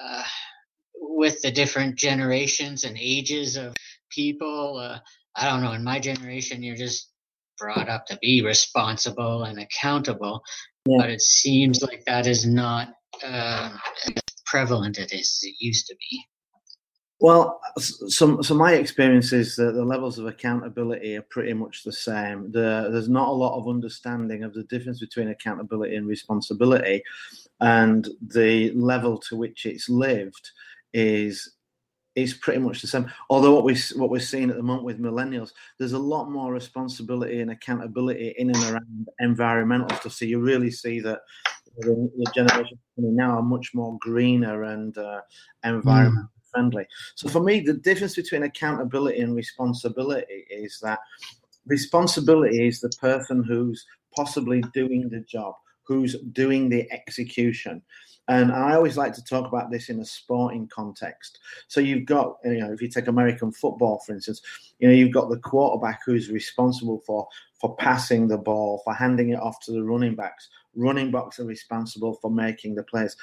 uh, 0.02 0.24
with 1.16 1.40
the 1.42 1.50
different 1.50 1.96
generations 1.96 2.84
and 2.84 2.96
ages 2.98 3.56
of 3.56 3.74
people? 4.10 4.78
Uh, 4.78 4.98
I 5.36 5.48
don't 5.48 5.62
know. 5.62 5.72
In 5.72 5.84
my 5.84 5.98
generation, 5.98 6.62
you're 6.62 6.76
just 6.76 7.10
brought 7.58 7.88
up 7.88 8.06
to 8.06 8.18
be 8.20 8.42
responsible 8.42 9.44
and 9.44 9.58
accountable, 9.58 10.42
yeah. 10.86 10.98
but 10.98 11.10
it 11.10 11.22
seems 11.22 11.82
like 11.82 12.04
that 12.06 12.26
is 12.26 12.46
not 12.46 12.94
uh, 13.22 13.70
as 14.06 14.22
prevalent 14.46 14.98
as 14.98 15.10
it 15.12 15.54
used 15.58 15.86
to 15.86 15.96
be. 15.96 16.24
Well, 17.20 17.60
so, 17.78 18.42
so 18.42 18.54
my 18.54 18.74
experience 18.74 19.32
is 19.32 19.56
that 19.56 19.72
the 19.72 19.84
levels 19.84 20.18
of 20.18 20.26
accountability 20.26 21.16
are 21.16 21.22
pretty 21.22 21.54
much 21.54 21.82
the 21.82 21.92
same. 21.92 22.50
The, 22.50 22.88
there's 22.90 23.08
not 23.08 23.28
a 23.28 23.32
lot 23.32 23.58
of 23.58 23.68
understanding 23.68 24.42
of 24.42 24.52
the 24.52 24.64
difference 24.64 25.00
between 25.00 25.28
accountability 25.28 25.96
and 25.96 26.06
responsibility, 26.06 27.02
and 27.60 28.08
the 28.20 28.72
level 28.72 29.18
to 29.28 29.36
which 29.36 29.64
it's 29.64 29.88
lived 29.88 30.50
is 30.94 31.50
is 32.14 32.32
pretty 32.32 32.60
much 32.60 32.80
the 32.80 32.86
same. 32.86 33.10
Although 33.28 33.54
what 33.54 33.64
we 33.64 33.76
what 33.96 34.08
we're 34.08 34.20
seeing 34.20 34.48
at 34.48 34.56
the 34.56 34.62
moment 34.62 34.84
with 34.84 35.00
millennials, 35.00 35.50
there's 35.78 35.92
a 35.92 35.98
lot 35.98 36.30
more 36.30 36.52
responsibility 36.52 37.40
and 37.40 37.50
accountability 37.50 38.34
in 38.38 38.50
and 38.50 38.64
around 38.64 39.08
environmental 39.18 39.90
stuff. 39.98 40.12
So 40.12 40.24
you 40.24 40.40
really 40.40 40.70
see 40.70 41.00
that 41.00 41.20
the, 41.78 42.10
the 42.16 42.32
generation 42.34 42.78
now 42.96 43.36
are 43.38 43.42
much 43.42 43.74
more 43.74 43.98
greener 44.00 44.64
and 44.64 44.96
uh, 44.96 45.20
environmental. 45.62 46.22
Mm 46.22 46.28
friendly. 46.54 46.86
So 47.16 47.28
for 47.28 47.40
me, 47.40 47.60
the 47.60 47.74
difference 47.74 48.14
between 48.14 48.44
accountability 48.44 49.20
and 49.20 49.34
responsibility 49.34 50.46
is 50.48 50.78
that 50.82 51.00
responsibility 51.66 52.66
is 52.66 52.80
the 52.80 52.90
person 53.00 53.42
who's 53.42 53.84
possibly 54.14 54.62
doing 54.72 55.08
the 55.08 55.20
job, 55.20 55.54
who's 55.82 56.16
doing 56.32 56.68
the 56.68 56.90
execution. 56.92 57.82
And 58.28 58.52
I 58.52 58.74
always 58.74 58.96
like 58.96 59.12
to 59.14 59.24
talk 59.24 59.46
about 59.46 59.70
this 59.70 59.90
in 59.90 60.00
a 60.00 60.04
sporting 60.04 60.66
context. 60.68 61.40
So 61.68 61.80
you've 61.80 62.06
got, 62.06 62.38
you 62.44 62.58
know, 62.58 62.72
if 62.72 62.80
you 62.80 62.88
take 62.88 63.06
American 63.06 63.52
football, 63.52 63.98
for 63.98 64.14
instance, 64.14 64.40
you 64.78 64.88
know, 64.88 64.94
you've 64.94 65.12
got 65.12 65.28
the 65.28 65.38
quarterback 65.38 66.00
who's 66.06 66.30
responsible 66.30 67.02
for 67.06 67.28
for 67.60 67.76
passing 67.76 68.28
the 68.28 68.36
ball, 68.36 68.82
for 68.84 68.92
handing 68.92 69.30
it 69.30 69.40
off 69.40 69.58
to 69.60 69.72
the 69.72 69.82
running 69.82 70.14
backs. 70.14 70.48
Running 70.74 71.10
backs 71.10 71.38
are 71.38 71.44
responsible 71.44 72.14
for 72.20 72.30
making 72.30 72.74
the 72.74 72.82
plays. 72.82 73.16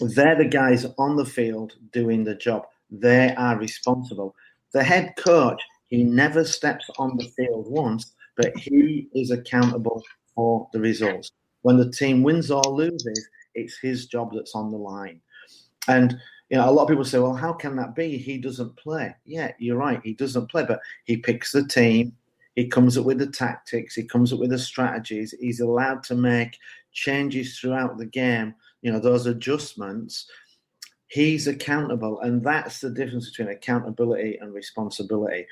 They're 0.00 0.36
the 0.36 0.46
guys 0.46 0.86
on 0.98 1.16
the 1.16 1.24
field 1.24 1.74
doing 1.92 2.24
the 2.24 2.34
job. 2.34 2.66
They 2.90 3.34
are 3.36 3.58
responsible. 3.58 4.34
The 4.72 4.82
head 4.82 5.14
coach, 5.16 5.62
he 5.86 6.02
never 6.02 6.44
steps 6.44 6.88
on 6.98 7.16
the 7.16 7.24
field 7.24 7.66
once, 7.68 8.12
but 8.36 8.56
he 8.56 9.08
is 9.14 9.30
accountable 9.30 10.02
for 10.34 10.68
the 10.72 10.80
results. 10.80 11.30
When 11.62 11.76
the 11.76 11.90
team 11.90 12.22
wins 12.22 12.50
or 12.50 12.62
loses, 12.62 13.28
it's 13.60 13.78
his 13.78 14.06
job 14.06 14.32
that's 14.34 14.54
on 14.54 14.70
the 14.70 14.76
line. 14.76 15.20
And 15.86 16.18
you 16.50 16.56
know, 16.56 16.68
a 16.68 16.72
lot 16.72 16.84
of 16.84 16.88
people 16.88 17.04
say, 17.04 17.18
"Well, 17.18 17.34
how 17.34 17.52
can 17.52 17.76
that 17.76 17.94
be? 17.94 18.16
He 18.16 18.38
doesn't 18.38 18.76
play." 18.76 19.14
Yeah, 19.24 19.52
you're 19.58 19.76
right. 19.76 20.00
He 20.02 20.14
doesn't 20.14 20.50
play, 20.50 20.64
but 20.64 20.80
he 21.04 21.16
picks 21.16 21.52
the 21.52 21.66
team. 21.66 22.12
He 22.54 22.66
comes 22.66 22.98
up 22.98 23.04
with 23.04 23.18
the 23.18 23.26
tactics. 23.26 23.94
He 23.94 24.02
comes 24.02 24.32
up 24.32 24.40
with 24.40 24.50
the 24.50 24.58
strategies. 24.58 25.34
He's 25.38 25.60
allowed 25.60 26.02
to 26.04 26.14
make 26.14 26.58
changes 26.92 27.58
throughout 27.58 27.98
the 27.98 28.06
game 28.06 28.54
you 28.82 28.92
know 28.92 29.00
those 29.00 29.26
adjustments 29.26 30.26
he's 31.08 31.46
accountable 31.46 32.20
and 32.20 32.42
that's 32.42 32.80
the 32.80 32.90
difference 32.90 33.30
between 33.30 33.48
accountability 33.48 34.36
and 34.40 34.52
responsibility 34.52 35.46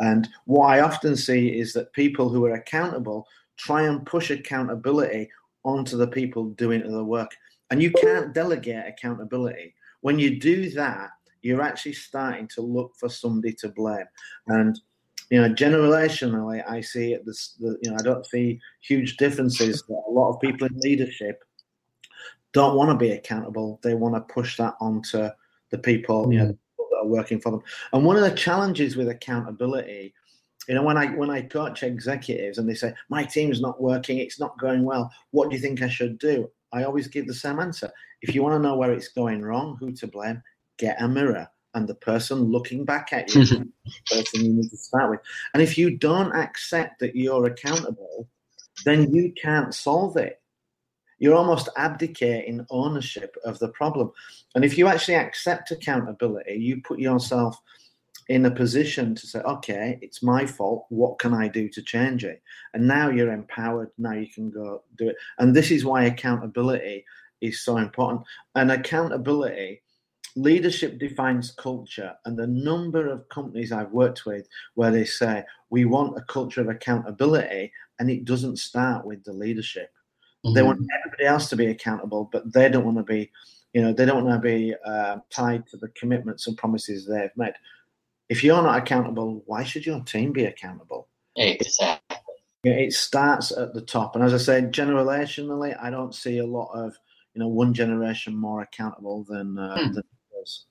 and 0.00 0.28
what 0.46 0.66
i 0.66 0.80
often 0.80 1.16
see 1.16 1.48
is 1.48 1.72
that 1.72 1.92
people 1.92 2.28
who 2.28 2.44
are 2.44 2.54
accountable 2.54 3.26
try 3.56 3.82
and 3.82 4.06
push 4.06 4.30
accountability 4.30 5.28
onto 5.64 5.96
the 5.96 6.06
people 6.06 6.46
doing 6.50 6.80
the 6.90 7.04
work 7.04 7.30
and 7.72 7.82
you 7.82 7.90
can't 7.90 8.32
delegate 8.32 8.86
accountability 8.86 9.74
when 10.02 10.18
you 10.18 10.38
do 10.38 10.70
that 10.70 11.10
you're 11.42 11.62
actually 11.62 11.92
starting 11.92 12.46
to 12.46 12.60
look 12.60 12.92
for 12.96 13.08
somebody 13.08 13.52
to 13.52 13.68
blame 13.70 14.06
and 14.48 14.80
you 15.30 15.40
know 15.40 15.52
generationally 15.52 16.62
i 16.68 16.80
see 16.80 17.12
it 17.12 17.26
this 17.26 17.56
the, 17.58 17.76
you 17.82 17.90
know 17.90 17.96
i 17.98 18.02
don't 18.02 18.26
see 18.26 18.60
huge 18.80 19.16
differences 19.16 19.82
a 19.88 20.10
lot 20.10 20.30
of 20.30 20.40
people 20.40 20.66
in 20.66 20.78
leadership 20.80 21.42
don't 22.52 22.76
want 22.76 22.90
to 22.90 22.96
be 22.96 23.12
accountable. 23.12 23.80
They 23.82 23.94
want 23.94 24.14
to 24.14 24.32
push 24.32 24.56
that 24.58 24.74
onto 24.80 25.28
the 25.70 25.78
people, 25.78 26.32
you 26.32 26.38
know, 26.38 26.46
mm. 26.46 26.58
that 26.78 26.98
are 27.02 27.06
working 27.06 27.40
for 27.40 27.50
them. 27.50 27.62
And 27.92 28.04
one 28.04 28.16
of 28.16 28.22
the 28.22 28.36
challenges 28.36 28.96
with 28.96 29.08
accountability, 29.08 30.14
you 30.68 30.74
know, 30.74 30.82
when 30.82 30.96
I 30.96 31.06
when 31.06 31.30
I 31.30 31.42
coach 31.42 31.82
executives 31.82 32.58
and 32.58 32.68
they 32.68 32.74
say 32.74 32.94
my 33.08 33.24
team's 33.24 33.60
not 33.60 33.80
working, 33.80 34.18
it's 34.18 34.38
not 34.38 34.58
going 34.58 34.84
well, 34.84 35.10
what 35.30 35.50
do 35.50 35.56
you 35.56 35.62
think 35.62 35.82
I 35.82 35.88
should 35.88 36.18
do? 36.18 36.48
I 36.72 36.84
always 36.84 37.08
give 37.08 37.26
the 37.26 37.34
same 37.34 37.58
answer. 37.58 37.90
If 38.22 38.34
you 38.34 38.42
want 38.42 38.54
to 38.54 38.68
know 38.68 38.76
where 38.76 38.92
it's 38.92 39.08
going 39.08 39.42
wrong, 39.42 39.76
who 39.78 39.92
to 39.92 40.06
blame, 40.06 40.42
get 40.78 41.00
a 41.00 41.08
mirror 41.08 41.48
and 41.74 41.88
the 41.88 41.94
person 41.94 42.38
looking 42.38 42.84
back 42.84 43.12
at 43.12 43.34
you, 43.34 43.44
the 43.44 43.68
person 44.10 44.44
you 44.44 44.52
need 44.52 44.70
to 44.70 44.76
start 44.76 45.10
with. 45.10 45.20
And 45.54 45.62
if 45.62 45.78
you 45.78 45.96
don't 45.96 46.34
accept 46.34 47.00
that 47.00 47.16
you're 47.16 47.46
accountable, 47.46 48.28
then 48.84 49.14
you 49.14 49.32
can't 49.40 49.74
solve 49.74 50.16
it 50.16 50.42
you're 51.22 51.36
almost 51.36 51.68
abdicating 51.76 52.66
ownership 52.68 53.36
of 53.44 53.56
the 53.60 53.68
problem. 53.68 54.10
And 54.56 54.64
if 54.64 54.76
you 54.76 54.88
actually 54.88 55.14
accept 55.14 55.70
accountability, 55.70 56.54
you 56.54 56.82
put 56.82 56.98
yourself 56.98 57.56
in 58.28 58.46
a 58.46 58.50
position 58.50 59.14
to 59.14 59.26
say, 59.26 59.40
okay, 59.40 59.98
it's 60.00 60.22
my 60.22 60.46
fault. 60.46 60.86
What 60.88 61.18
can 61.18 61.34
I 61.34 61.48
do 61.48 61.68
to 61.70 61.82
change 61.82 62.24
it? 62.24 62.42
And 62.74 62.86
now 62.86 63.10
you're 63.10 63.32
empowered. 63.32 63.90
Now 63.98 64.12
you 64.12 64.28
can 64.28 64.50
go 64.50 64.82
do 64.96 65.08
it. 65.08 65.16
And 65.38 65.54
this 65.54 65.70
is 65.70 65.84
why 65.84 66.04
accountability 66.04 67.04
is 67.40 67.64
so 67.64 67.76
important. 67.78 68.22
And 68.54 68.70
accountability, 68.70 69.82
leadership 70.36 70.98
defines 70.98 71.50
culture. 71.50 72.14
And 72.24 72.38
the 72.38 72.46
number 72.46 73.08
of 73.08 73.28
companies 73.28 73.72
I've 73.72 73.90
worked 73.90 74.24
with 74.24 74.46
where 74.74 74.90
they 74.90 75.04
say, 75.04 75.44
we 75.70 75.84
want 75.84 76.16
a 76.16 76.22
culture 76.22 76.60
of 76.60 76.68
accountability, 76.68 77.72
and 77.98 78.10
it 78.10 78.24
doesn't 78.24 78.58
start 78.58 79.04
with 79.04 79.24
the 79.24 79.32
leadership. 79.32 79.90
Mm-hmm. 80.44 80.54
They 80.54 80.62
want 80.62 80.86
everybody 81.00 81.24
else 81.24 81.48
to 81.50 81.56
be 81.56 81.66
accountable, 81.66 82.28
but 82.32 82.52
they 82.52 82.68
don't 82.68 82.84
want 82.84 82.98
to 82.98 83.02
be, 83.02 83.30
you 83.72 83.82
know, 83.82 83.92
they 83.92 84.04
don't 84.06 84.24
want 84.24 84.42
to 84.42 84.48
be 84.48 84.74
uh, 84.84 85.18
tied 85.30 85.66
to 85.68 85.76
the 85.76 85.88
commitments 85.88 86.46
and 86.46 86.56
promises 86.56 87.06
they've 87.06 87.30
made. 87.36 87.54
If 88.32 88.42
you're 88.42 88.62
not 88.62 88.78
accountable, 88.78 89.42
why 89.44 89.62
should 89.62 89.84
your 89.84 90.00
team 90.00 90.32
be 90.32 90.46
accountable? 90.46 91.06
Exactly. 91.36 92.16
It 92.64 92.94
starts 92.94 93.52
at 93.52 93.74
the 93.74 93.82
top, 93.82 94.16
and 94.16 94.24
as 94.24 94.32
I 94.32 94.38
said, 94.38 94.72
generationally, 94.72 95.76
I 95.78 95.90
don't 95.90 96.14
see 96.14 96.38
a 96.38 96.46
lot 96.46 96.70
of, 96.72 96.96
you 97.34 97.40
know, 97.40 97.48
one 97.48 97.74
generation 97.74 98.34
more 98.34 98.62
accountable 98.62 99.26
than, 99.28 99.58
uh, 99.58 99.76
hmm. 99.76 99.92
than 99.92 100.04
others. 100.32 100.64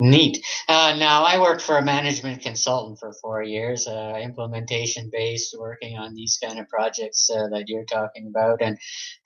Neat. 0.00 0.42
Uh, 0.68 0.96
now, 0.98 1.24
I 1.24 1.38
worked 1.38 1.60
for 1.60 1.76
a 1.76 1.84
management 1.84 2.40
consultant 2.40 2.98
for 2.98 3.12
four 3.12 3.42
years, 3.42 3.86
uh, 3.86 4.18
implementation 4.22 5.10
based, 5.12 5.54
working 5.58 5.98
on 5.98 6.14
these 6.14 6.38
kind 6.42 6.58
of 6.58 6.66
projects 6.70 7.28
uh, 7.28 7.48
that 7.48 7.68
you're 7.68 7.84
talking 7.84 8.26
about, 8.28 8.62
and 8.62 8.78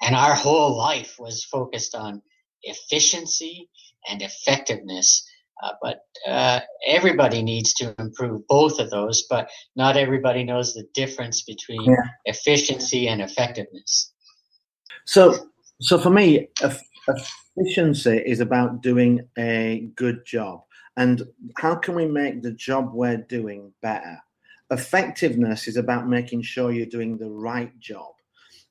and 0.03 0.17
our 0.17 0.35
whole 0.35 0.77
life 0.77 1.15
was 1.21 1.45
focused 1.45 1.95
on 1.95 2.21
efficiency 2.65 3.71
and 4.09 4.23
effectiveness. 4.23 5.25
Uh, 5.63 5.73
but 5.83 6.05
uh, 6.27 6.61
everybody 6.87 7.43
needs 7.43 7.73
to 7.75 7.95
improve 7.99 8.47
both 8.49 8.79
of 8.79 8.91
those, 8.91 9.27
but 9.29 9.51
not 9.77 9.97
everybody 9.97 10.45
knows 10.45 10.75
the 10.75 10.87
difference 10.95 11.43
between 11.43 11.83
yeah. 11.83 11.97
efficiency 12.25 13.09
and 13.09 13.21
effectiveness. 13.21 14.13
So, 15.07 15.51
so 15.81 15.99
for 15.99 16.11
me, 16.11 16.49
efficiency 17.57 18.23
is 18.25 18.41
about 18.41 18.83
doing 18.83 19.29
a 19.39 19.91
good 19.97 20.25
job. 20.25 20.63
And 20.97 21.23
how 21.59 21.75
can 21.75 21.95
we 21.95 22.07
make 22.07 22.43
the 22.43 22.53
job 22.53 22.93
we're 22.93 23.17
doing 23.17 23.73
better? 23.83 24.19
Effectiveness 24.71 25.67
is 25.67 25.77
about 25.77 26.09
making 26.09 26.43
sure 26.43 26.73
you're 26.73 26.87
doing 26.87 27.19
the 27.19 27.31
right 27.31 27.79
job. 27.81 28.13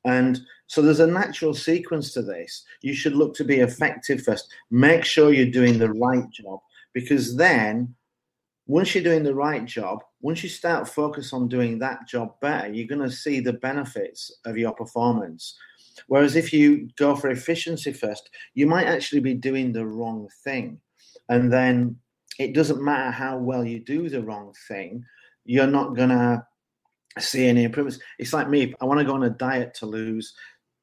And 0.06 0.40
so 0.68 0.82
there's 0.82 1.02
a 1.02 1.08
natural 1.08 1.54
sequence 1.54 2.14
to 2.14 2.22
this. 2.22 2.64
You 2.82 2.94
should 2.94 3.16
look 3.16 3.36
to 3.36 3.44
be 3.44 3.60
effective 3.60 4.24
first. 4.24 4.48
Make 4.72 5.04
sure 5.04 5.34
you're 5.34 5.52
doing 5.52 5.78
the 5.78 5.92
right 5.92 6.30
job 6.30 6.62
because 6.94 7.36
then 7.36 7.96
once 8.68 8.94
you're 8.94 9.04
doing 9.04 9.24
the 9.24 9.34
right 9.34 9.66
job, 9.66 10.04
once 10.22 10.44
you 10.44 10.50
start 10.50 10.88
focus 10.88 11.34
on 11.34 11.48
doing 11.48 11.80
that 11.80 12.08
job 12.08 12.40
better, 12.40 12.72
you're 12.72 12.88
going 12.88 13.02
to 13.02 13.16
see 13.16 13.40
the 13.40 13.54
benefits 13.54 14.32
of 14.46 14.58
your 14.58 14.74
performance. 14.74 15.58
Whereas 16.08 16.36
if 16.36 16.54
you 16.54 16.88
go 16.96 17.16
for 17.16 17.30
efficiency 17.30 17.92
first, 17.92 18.30
you 18.54 18.68
might 18.68 18.86
actually 18.86 19.22
be 19.22 19.34
doing 19.34 19.72
the 19.72 19.86
wrong 19.86 20.30
thing. 20.44 20.80
And 21.30 21.52
then 21.52 21.98
it 22.38 22.54
doesn't 22.54 22.84
matter 22.84 23.12
how 23.12 23.38
well 23.38 23.66
you 23.66 23.80
do 23.80 24.08
the 24.08 24.22
wrong 24.22 24.54
thing, 24.68 25.04
you're 25.46 25.68
not 25.68 25.96
going 25.96 26.10
to 26.10 26.46
see 27.18 27.48
any 27.48 27.64
improvements. 27.64 28.00
It's 28.18 28.34
like 28.34 28.50
me, 28.50 28.74
I 28.82 28.86
want 28.86 29.00
to 29.00 29.06
go 29.06 29.16
on 29.16 29.24
a 29.24 29.30
diet 29.32 29.74
to 29.76 29.86
lose 29.86 30.34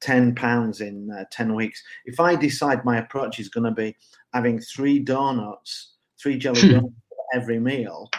10 0.00 0.34
pounds 0.34 0.80
in 0.80 1.10
uh, 1.10 1.24
10 1.30 1.54
weeks. 1.54 1.82
If 2.04 2.20
I 2.20 2.34
decide 2.34 2.84
my 2.84 2.98
approach 2.98 3.38
is 3.38 3.48
going 3.48 3.64
to 3.64 3.70
be 3.70 3.96
having 4.34 4.60
three 4.60 4.98
donuts, 4.98 5.95
three 6.20 6.38
jelly 6.38 6.60
hmm. 6.60 6.70
donuts 6.70 6.94
every 7.34 7.58
meal, 7.58 8.10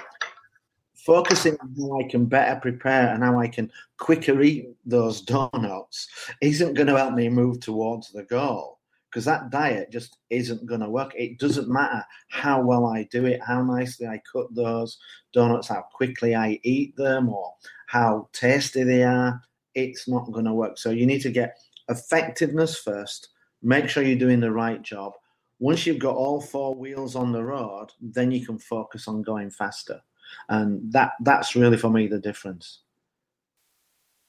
focusing 0.93 1.57
on 1.61 1.75
how 1.79 1.99
I 1.99 2.09
can 2.09 2.25
better 2.25 2.59
prepare 2.59 3.13
and 3.13 3.23
how 3.23 3.39
I 3.39 3.47
can 3.47 3.71
quicker 3.97 4.41
eat 4.41 4.67
those 4.85 5.21
donuts 5.35 6.07
isn't 6.41 6.73
going 6.73 6.87
to 6.87 6.97
help 6.97 7.13
me 7.13 7.29
move 7.29 7.59
towards 7.59 8.11
the 8.11 8.23
goal 8.23 8.77
because 9.09 9.25
that 9.25 9.49
diet 9.49 9.89
just 9.89 10.17
isn't 10.29 10.65
going 10.65 10.81
to 10.81 10.89
work. 10.89 11.13
It 11.15 11.39
doesn't 11.39 11.69
matter 11.69 12.03
how 12.29 12.61
well 12.61 12.85
I 12.85 13.03
do 13.03 13.25
it, 13.25 13.41
how 13.41 13.63
nicely 13.63 14.05
I 14.05 14.21
cut 14.31 14.53
those 14.53 14.97
donuts, 15.33 15.69
how 15.69 15.85
quickly 15.93 16.35
I 16.35 16.59
eat 16.63 16.95
them, 16.97 17.29
or 17.29 17.53
how 17.87 18.27
tasty 18.33 18.83
they 18.83 19.03
are. 19.03 19.41
It's 19.75 20.07
not 20.07 20.31
going 20.31 20.45
to 20.45 20.53
work. 20.53 20.77
So 20.77 20.89
you 20.89 21.05
need 21.05 21.21
to 21.21 21.31
get 21.31 21.57
effectiveness 21.89 22.77
first. 22.77 23.29
Make 23.63 23.89
sure 23.89 24.03
you're 24.03 24.19
doing 24.19 24.41
the 24.41 24.51
right 24.51 24.81
job. 24.81 25.13
Once 25.59 25.85
you've 25.85 25.99
got 25.99 26.15
all 26.15 26.39
four 26.39 26.75
wheels 26.75 27.15
on 27.15 27.31
the 27.31 27.43
road, 27.43 27.87
then 27.99 28.31
you 28.31 28.45
can 28.45 28.59
focus 28.59 29.07
on 29.07 29.21
going 29.21 29.49
faster. 29.49 30.01
And 30.49 30.91
that 30.91 31.13
that's 31.21 31.55
really 31.55 31.77
for 31.77 31.89
me 31.89 32.07
the 32.07 32.19
difference. 32.19 32.81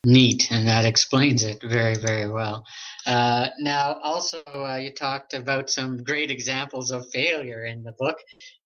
Neat 0.07 0.51
and 0.53 0.67
that 0.69 0.85
explains 0.85 1.43
it 1.43 1.61
very 1.61 1.97
very 1.97 2.31
well. 2.31 2.65
Uh, 3.05 3.49
now 3.59 3.99
also 4.03 4.43
uh, 4.47 4.77
you 4.77 4.93
talked 4.93 5.35
about 5.35 5.69
some 5.69 6.03
great 6.05 6.31
examples 6.31 6.93
of 6.93 7.11
failure 7.11 7.65
in 7.65 7.83
the 7.83 7.93
book 7.99 8.17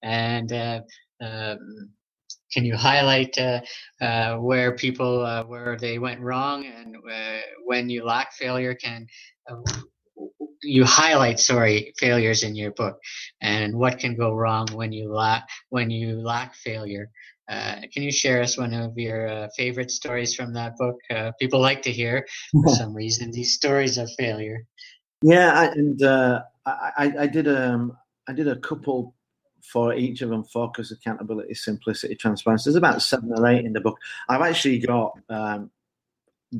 and 0.02 0.52
uh, 0.52 0.80
um, 1.22 1.88
can 2.52 2.66
you 2.66 2.76
highlight 2.76 3.36
uh, 3.38 3.60
uh, 4.02 4.36
where 4.36 4.76
people 4.76 5.24
uh, 5.24 5.42
where 5.44 5.76
they 5.78 5.98
went 5.98 6.20
wrong 6.20 6.66
and 6.66 6.96
when 7.64 7.88
you 7.88 8.04
lack 8.04 8.32
failure 8.34 8.74
can 8.74 9.06
you 10.62 10.84
highlight 10.84 11.40
sorry 11.40 11.92
failures 11.98 12.42
in 12.42 12.54
your 12.54 12.70
book 12.72 12.98
and 13.40 13.74
what 13.74 13.98
can 13.98 14.16
go 14.16 14.32
wrong 14.32 14.66
when 14.72 14.92
you 14.92 15.12
lack 15.12 15.48
when 15.70 15.90
you 15.90 16.20
lack 16.20 16.54
failure. 16.54 17.10
Uh, 17.48 17.80
can 17.92 18.02
you 18.02 18.12
share 18.12 18.40
us 18.40 18.56
one 18.56 18.72
of 18.72 18.96
your 18.96 19.28
uh, 19.28 19.48
favorite 19.56 19.90
stories 19.90 20.34
from 20.34 20.54
that 20.54 20.76
book? 20.78 20.96
Uh, 21.10 21.32
people 21.40 21.60
like 21.60 21.82
to 21.82 21.90
hear 21.92 22.26
for 22.52 22.68
some 22.76 22.94
reason 22.94 23.30
these 23.30 23.54
stories 23.54 23.98
of 23.98 24.10
failure. 24.18 24.64
Yeah 25.22 25.52
I, 25.52 25.64
and 25.66 26.02
uh, 26.02 26.42
I, 26.64 27.12
I, 27.20 27.26
did 27.26 27.48
um 27.48 27.96
i 28.28 28.32
did 28.32 28.48
a 28.48 28.56
couple 28.56 29.14
for 29.62 29.94
each 29.94 30.22
of 30.22 30.30
them 30.30 30.44
focus 30.44 30.90
accountability 30.90 31.54
simplicity 31.54 32.14
transparency. 32.14 32.68
There's 32.68 32.76
about 32.76 33.02
seven 33.02 33.32
or 33.32 33.46
eight 33.46 33.64
in 33.64 33.72
the 33.72 33.80
book. 33.80 33.98
I've 34.28 34.42
actually 34.42 34.78
got 34.78 35.12
um, 35.28 35.70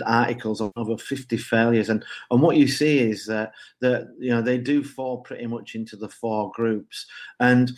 articles 0.06 0.60
on 0.60 0.72
over 0.76 0.96
50 0.96 1.36
failures. 1.36 1.88
And 1.88 2.04
and 2.30 2.40
what 2.42 2.56
you 2.56 2.68
see 2.68 2.98
is 2.98 3.26
that 3.26 3.52
that 3.80 4.08
you 4.18 4.30
know 4.30 4.42
they 4.42 4.58
do 4.58 4.82
fall 4.82 5.18
pretty 5.18 5.46
much 5.46 5.74
into 5.74 5.96
the 5.96 6.08
four 6.08 6.50
groups. 6.54 7.06
And 7.40 7.72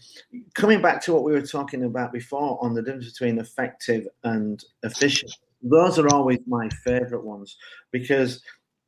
coming 0.54 0.80
back 0.80 1.02
to 1.02 1.12
what 1.12 1.24
we 1.24 1.32
were 1.32 1.42
talking 1.42 1.84
about 1.84 2.12
before 2.12 2.62
on 2.62 2.74
the 2.74 2.82
difference 2.82 3.12
between 3.12 3.38
effective 3.38 4.06
and 4.22 4.64
efficient 4.82 5.32
those 5.64 5.98
are 5.98 6.08
always 6.14 6.38
my 6.46 6.68
favorite 6.84 7.24
ones 7.24 7.56
because 7.90 8.42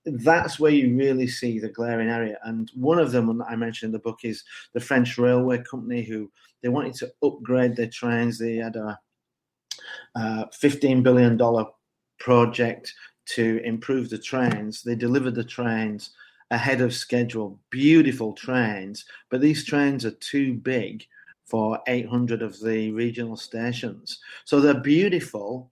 that's 0.04 0.60
where 0.60 0.70
you 0.70 0.94
really 0.94 1.26
see 1.26 1.58
the 1.58 1.68
glaring 1.68 2.10
area. 2.10 2.38
And 2.44 2.70
one 2.74 2.98
of 2.98 3.10
them 3.10 3.38
that 3.38 3.46
i 3.48 3.56
mentioned 3.56 3.88
in 3.88 3.92
the 3.92 3.98
book 3.98 4.20
is 4.22 4.44
the 4.72 4.80
french 4.80 5.18
railway 5.18 5.62
company 5.62 6.02
who 6.02 6.30
they 6.62 6.68
wanted 6.68 6.94
to 6.94 7.12
upgrade 7.22 7.74
their 7.74 7.88
trains. 7.88 8.38
They 8.38 8.56
had 8.56 8.76
a 8.76 8.98
uh, 10.14 10.44
15 10.52 11.02
billion 11.02 11.36
dollar 11.36 11.64
project 12.18 12.92
to 13.26 13.60
improve 13.64 14.10
the 14.10 14.18
trains. 14.18 14.82
They 14.82 14.94
delivered 14.94 15.34
the 15.34 15.44
trains 15.44 16.10
ahead 16.50 16.80
of 16.80 16.94
schedule, 16.94 17.58
beautiful 17.70 18.32
trains, 18.32 19.04
but 19.30 19.40
these 19.40 19.64
trains 19.64 20.04
are 20.04 20.12
too 20.12 20.54
big 20.54 21.04
for 21.44 21.80
800 21.86 22.42
of 22.42 22.58
the 22.60 22.90
regional 22.92 23.36
stations. 23.36 24.20
So 24.44 24.60
they're 24.60 24.80
beautiful, 24.80 25.70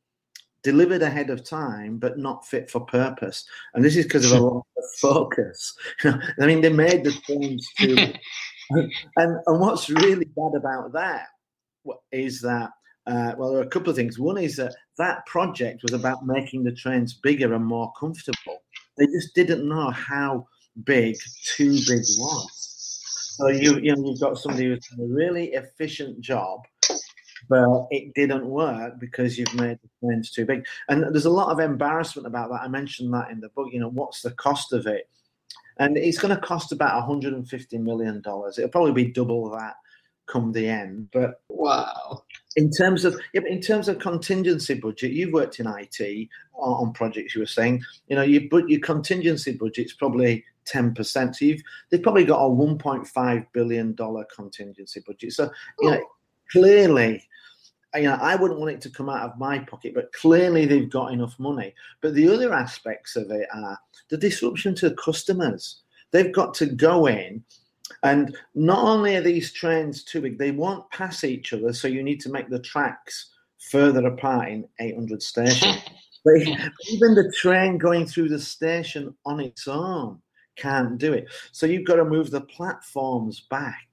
delivered 0.63 1.03
ahead 1.03 1.31
of 1.31 1.45
time, 1.45 1.99
but 1.99 2.19
not 2.19 2.47
fit 2.47 2.71
for 2.71 2.81
purpose. 2.81 3.45
And 3.75 3.85
this 3.85 3.97
is 3.97 4.05
because 4.05 4.31
of 4.31 4.39
a 4.39 4.45
lot 4.45 4.67
of 4.77 4.85
focus. 5.01 5.77
I 6.05 6.47
mean, 6.47 6.61
they 6.61 6.73
made 6.73 7.05
the 7.05 7.13
trains 7.27 7.69
too. 7.79 7.97
and, 9.17 9.41
and 9.47 9.61
what's 9.61 9.91
really 9.91 10.27
bad 10.37 10.55
about 10.57 10.93
that 10.93 11.27
is 12.13 12.41
that 12.41 12.71
uh, 13.07 13.33
well, 13.37 13.51
there 13.51 13.61
are 13.61 13.65
a 13.65 13.69
couple 13.69 13.91
of 13.91 13.97
things. 13.97 14.19
One 14.19 14.39
is 14.39 14.57
that 14.57 14.75
that 14.99 15.27
project 15.27 15.83
was 15.83 15.93
about 15.93 16.27
making 16.27 16.65
the 16.65 16.73
trains 16.73 17.15
bigger 17.15 17.53
and 17.53 17.65
more 17.65 17.93
comfortable. 17.99 18.63
They 18.97 19.07
just 19.07 19.35
didn't 19.35 19.69
know 19.69 19.91
how 19.91 20.47
big 20.85 21.17
too 21.45 21.73
big 21.87 22.03
was. 22.19 22.65
So 23.37 23.49
you 23.49 23.79
you 23.81 23.95
know 23.95 24.11
you've 24.11 24.21
got 24.21 24.39
somebody 24.39 24.67
who's 24.67 24.87
done 24.87 25.11
a 25.11 25.13
really 25.13 25.53
efficient 25.53 26.21
job, 26.21 26.61
but 27.49 27.87
it 27.91 28.15
didn't 28.15 28.47
work 28.47 28.99
because 29.01 29.37
you've 29.37 29.55
made 29.55 29.79
the 29.83 29.89
trains 30.01 30.31
too 30.31 30.47
big. 30.47 30.65
And 30.89 31.03
there's 31.13 31.25
a 31.25 31.31
lot 31.31 31.51
of 31.51 31.59
embarrassment 31.59 32.27
about 32.27 32.51
that. 32.51 32.63
I 32.63 32.69
mentioned 32.69 33.13
that 33.13 33.31
in 33.31 33.41
the 33.41 33.49
book. 33.51 33.69
You 33.73 33.81
know, 33.81 33.91
what's 33.91 34.23
the 34.23 34.31
cost 34.31 34.73
of 34.73 34.87
it? 34.87 35.11
And 35.79 35.99
it's 35.99 36.19
going 36.19 36.35
to 36.35 36.41
cost 36.41 36.71
about 36.71 36.95
150 36.95 37.79
million 37.79 38.21
dollars. 38.23 38.57
It'll 38.57 38.71
probably 38.71 38.93
be 38.93 39.11
double 39.11 39.51
that 39.51 39.75
come 40.27 40.53
the 40.53 40.69
end. 40.69 41.09
But 41.13 41.43
wow, 41.49 42.23
in 42.57 42.71
terms 42.71 43.05
of 43.05 43.19
yeah, 43.33 43.43
in 43.49 43.61
terms 43.61 43.89
of 43.89 43.99
contingency 43.99 44.75
budget, 44.75 45.13
you've 45.13 45.33
worked 45.33 45.61
in 45.61 45.67
IT 45.67 46.29
on, 46.55 46.87
on 46.89 46.93
projects. 46.93 47.35
You 47.35 47.43
were 47.43 47.47
saying, 47.47 47.83
you 48.09 48.17
know, 48.17 48.23
you 48.23 48.49
but 48.49 48.69
your 48.69 48.81
contingency 48.81 49.53
budget's 49.53 49.93
probably 49.93 50.45
ten 50.65 50.95
percent. 50.95 51.37
So 51.37 51.47
you've 51.47 51.63
they've 51.91 52.03
probably 52.03 52.25
got 52.25 52.43
a 52.43 52.49
one 52.49 52.79
point 52.79 53.07
five 53.07 53.45
billion 53.53 53.95
dollar 53.95 54.25
contingency 54.35 55.03
budget. 55.07 55.33
So 55.33 55.51
you 55.81 55.91
know, 55.91 56.05
clearly. 56.51 57.27
You 57.97 58.09
know, 58.09 58.19
I 58.21 58.35
wouldn't 58.35 58.59
want 58.59 58.73
it 58.73 58.81
to 58.81 58.91
come 58.91 59.09
out 59.09 59.23
of 59.23 59.39
my 59.39 59.61
pocket, 59.61 59.95
but 59.95 60.13
clearly 60.13 60.67
they've 60.67 60.91
got 60.91 61.13
enough 61.13 61.39
money. 61.39 61.73
But 62.01 62.15
the 62.15 62.29
other 62.29 62.53
aspects 62.53 63.15
of 63.15 63.31
it 63.31 63.47
are 63.55 63.79
the 64.09 64.17
disruption 64.17 64.75
to 64.77 64.97
customers. 64.97 65.83
They've 66.11 66.33
got 66.33 66.55
to 66.55 66.67
go 66.67 67.07
in 67.07 67.45
and 68.05 68.37
not 68.55 68.85
only 68.85 69.17
are 69.17 69.23
these 69.23 69.53
trains 69.53 70.05
too 70.05 70.21
big, 70.21 70.39
they 70.39 70.51
won't 70.51 70.89
pass 70.91 71.25
each 71.25 71.53
other, 71.53 71.73
so 71.73 71.89
you 71.89 72.03
need 72.03 72.21
to 72.21 72.31
make 72.31 72.51
the 72.51 72.61
tracks 72.61 73.31
further 73.71 74.07
apart 74.07 74.51
in 74.51 74.69
800 74.79 75.23
stations. 75.23 75.79
but 76.25 76.37
even 76.37 77.15
the 77.15 77.33
train 77.35 77.79
going 77.79 78.07
through 78.07 78.29
the 78.29 78.39
station 78.39 79.15
on 79.25 79.41
its 79.41 79.67
own 79.67 80.21
can't 80.57 80.99
do 80.99 81.13
it. 81.15 81.27
So 81.53 81.67
you've 81.67 81.87
got 81.87 81.97
to 81.97 82.05
move 82.05 82.31
the 82.31 82.43
platforms 82.43 83.47
back 83.51 83.89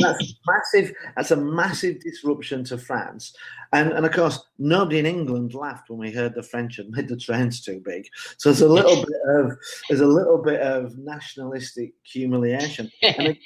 that's 0.00 0.34
massive. 0.46 0.94
That's 1.16 1.30
a 1.30 1.36
massive 1.36 2.00
disruption 2.00 2.64
to 2.64 2.78
France, 2.78 3.34
and 3.72 3.92
and 3.92 4.06
of 4.06 4.12
course 4.12 4.40
nobody 4.58 4.98
in 4.98 5.06
England 5.06 5.54
laughed 5.54 5.90
when 5.90 5.98
we 5.98 6.10
heard 6.10 6.34
the 6.34 6.42
French 6.42 6.76
had 6.76 6.90
made 6.90 7.08
the 7.08 7.16
trains 7.16 7.60
too 7.60 7.80
big. 7.84 8.06
So 8.38 8.48
there's 8.48 8.62
a 8.62 8.68
little 8.68 8.96
bit 8.96 9.20
of 9.28 9.56
there's 9.88 10.00
a 10.00 10.06
little 10.06 10.38
bit 10.38 10.60
of 10.60 10.96
nationalistic 10.98 11.92
humiliation. 12.02 12.90
And 13.02 13.36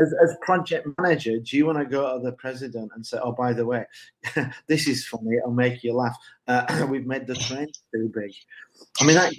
as, 0.00 0.14
as 0.22 0.36
project 0.42 0.86
manager, 0.98 1.38
do 1.38 1.56
you 1.56 1.66
want 1.66 1.78
to 1.78 1.84
go 1.84 2.16
to 2.16 2.24
the 2.24 2.32
president 2.32 2.92
and 2.94 3.04
say, 3.04 3.18
"Oh, 3.22 3.32
by 3.32 3.52
the 3.52 3.66
way, 3.66 3.84
this 4.68 4.86
is 4.86 5.06
funny. 5.06 5.36
It'll 5.36 5.50
make 5.50 5.82
you 5.82 5.94
laugh. 5.94 6.16
Uh, 6.46 6.86
we've 6.90 7.06
made 7.06 7.26
the 7.26 7.34
trains 7.34 7.82
too 7.92 8.10
big." 8.14 8.32
I 9.00 9.04
mean, 9.04 9.16
that 9.16 9.34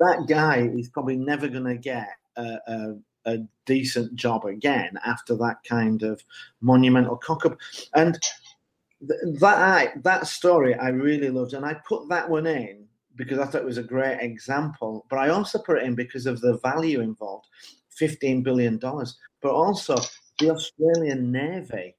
that 0.00 0.26
guy 0.28 0.68
is 0.74 0.88
probably 0.88 1.16
never 1.16 1.48
going 1.48 1.64
to 1.64 1.76
get. 1.76 2.08
a, 2.36 2.58
a 2.68 2.94
a 3.24 3.38
decent 3.66 4.14
job 4.14 4.44
again 4.44 4.98
after 5.04 5.36
that 5.36 5.58
kind 5.68 6.02
of 6.02 6.22
monumental 6.60 7.16
cock 7.16 7.46
up. 7.46 7.58
And 7.94 8.18
th- 9.06 9.40
that 9.40 9.58
I, 9.58 9.92
that 10.02 10.26
story 10.26 10.74
I 10.74 10.88
really 10.88 11.30
loved, 11.30 11.54
and 11.54 11.64
I 11.64 11.74
put 11.86 12.08
that 12.08 12.28
one 12.28 12.46
in 12.46 12.86
because 13.16 13.38
I 13.38 13.46
thought 13.46 13.62
it 13.62 13.66
was 13.66 13.78
a 13.78 13.82
great 13.82 14.18
example. 14.20 15.06
But 15.10 15.18
I 15.18 15.28
also 15.28 15.58
put 15.58 15.78
it 15.78 15.84
in 15.84 15.94
because 15.94 16.26
of 16.26 16.40
the 16.40 16.58
value 16.58 17.00
involved, 17.00 17.48
fifteen 17.90 18.42
billion 18.42 18.78
dollars. 18.78 19.18
But 19.42 19.52
also 19.52 19.96
the 20.38 20.50
Australian 20.50 21.30
Navy. 21.30 21.96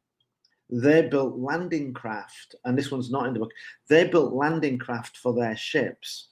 They 0.73 1.01
built 1.01 1.37
landing 1.37 1.93
craft, 1.93 2.55
and 2.63 2.77
this 2.77 2.91
one's 2.91 3.11
not 3.11 3.27
in 3.27 3.33
the 3.33 3.39
book. 3.39 3.51
They 3.89 4.07
built 4.07 4.33
landing 4.33 4.77
craft 4.77 5.17
for 5.17 5.33
their 5.33 5.57
ships 5.57 6.29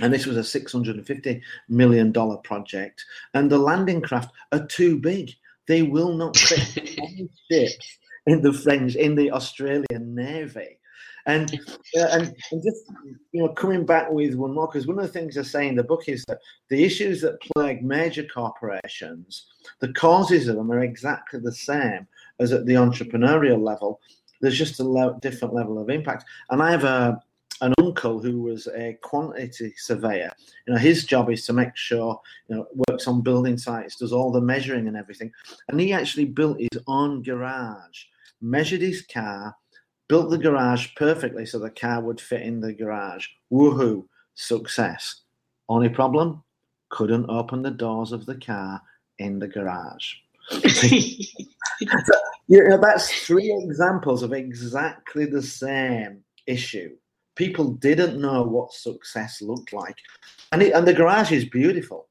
and 0.00 0.12
this 0.12 0.26
was 0.26 0.36
a 0.36 0.60
$650 0.60 1.40
million 1.68 2.12
project. 2.42 3.04
And 3.34 3.50
the 3.50 3.58
landing 3.58 4.00
craft 4.00 4.32
are 4.52 4.66
too 4.66 4.98
big. 4.98 5.32
They 5.66 5.82
will 5.82 6.14
not 6.14 6.36
fit 6.36 6.98
ships 7.50 7.98
in 8.26 8.42
the 8.42 8.52
French, 8.52 8.94
in 8.94 9.14
the 9.14 9.30
Australian 9.30 10.14
Navy. 10.14 10.78
And, 11.26 11.60
uh, 11.98 12.06
and, 12.10 12.34
and 12.52 12.62
just 12.62 12.84
you 13.32 13.42
know 13.42 13.50
coming 13.50 13.84
back 13.84 14.10
with 14.10 14.34
one 14.34 14.54
more 14.54 14.66
because 14.66 14.86
one 14.86 14.98
of 14.98 15.04
the 15.04 15.12
things 15.12 15.36
I 15.36 15.42
say 15.42 15.68
in 15.68 15.76
the 15.76 15.82
book 15.82 16.08
is 16.08 16.24
that 16.24 16.38
the 16.70 16.82
issues 16.82 17.20
that 17.20 17.42
plague 17.54 17.84
major 17.84 18.24
corporations, 18.24 19.46
the 19.80 19.92
causes 19.92 20.48
of 20.48 20.56
them 20.56 20.72
are 20.72 20.80
exactly 20.80 21.38
the 21.38 21.52
same 21.52 22.06
as 22.38 22.52
at 22.52 22.64
the 22.64 22.74
entrepreneurial 22.74 23.62
level. 23.62 24.00
There's 24.40 24.56
just 24.56 24.80
a 24.80 24.84
lo- 24.84 25.18
different 25.20 25.52
level 25.52 25.78
of 25.78 25.90
impact. 25.90 26.24
And 26.48 26.62
I 26.62 26.70
have 26.70 26.84
a 26.84 27.20
an 27.60 27.74
uncle 27.78 28.20
who 28.20 28.42
was 28.42 28.66
a 28.68 28.98
quantity 29.02 29.72
surveyor. 29.76 30.32
You 30.66 30.74
know, 30.74 30.78
his 30.78 31.04
job 31.04 31.30
is 31.30 31.44
to 31.46 31.52
make 31.52 31.76
sure, 31.76 32.20
you 32.48 32.56
know, 32.56 32.66
works 32.88 33.08
on 33.08 33.22
building 33.22 33.58
sites, 33.58 33.96
does 33.96 34.12
all 34.12 34.30
the 34.30 34.40
measuring 34.40 34.88
and 34.88 34.96
everything. 34.96 35.32
And 35.68 35.80
he 35.80 35.92
actually 35.92 36.26
built 36.26 36.58
his 36.58 36.82
own 36.86 37.22
garage, 37.22 38.04
measured 38.40 38.80
his 38.80 39.02
car, 39.02 39.56
built 40.08 40.30
the 40.30 40.38
garage 40.38 40.88
perfectly 40.96 41.44
so 41.46 41.58
the 41.58 41.70
car 41.70 42.00
would 42.00 42.20
fit 42.20 42.42
in 42.42 42.60
the 42.60 42.72
garage. 42.72 43.26
Woohoo, 43.52 44.04
success. 44.34 45.22
Only 45.68 45.88
problem, 45.88 46.42
couldn't 46.90 47.28
open 47.28 47.62
the 47.62 47.70
doors 47.70 48.12
of 48.12 48.24
the 48.26 48.36
car 48.36 48.80
in 49.18 49.38
the 49.38 49.48
garage. 49.48 50.14
you 52.48 52.68
know, 52.68 52.78
that's 52.80 53.26
three 53.26 53.52
examples 53.64 54.22
of 54.22 54.32
exactly 54.32 55.26
the 55.26 55.42
same 55.42 56.24
issue. 56.46 56.96
People 57.38 57.72
didn't 57.74 58.20
know 58.20 58.42
what 58.42 58.72
success 58.72 59.40
looked 59.40 59.72
like, 59.72 59.96
and 60.52 60.62
it, 60.62 60.74
and 60.74 60.86
the 60.86 60.92
garage 60.92 61.32
is 61.32 61.44
beautiful, 61.44 62.08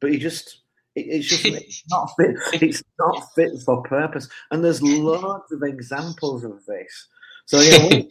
but 0.00 0.12
you 0.12 0.18
just 0.18 0.62
it, 0.94 1.06
it's 1.08 1.28
just 1.28 1.44
it's 1.46 1.84
not 1.90 2.10
fit. 2.16 2.36
It's 2.62 2.82
not 2.98 3.34
fit 3.34 3.50
for 3.64 3.82
purpose. 3.82 4.28
And 4.50 4.64
there's 4.64 4.82
loads 4.82 5.52
of 5.52 5.62
examples 5.62 6.44
of 6.44 6.64
this. 6.64 7.08
So 7.46 7.60
you 7.60 7.70
know, 7.90 8.08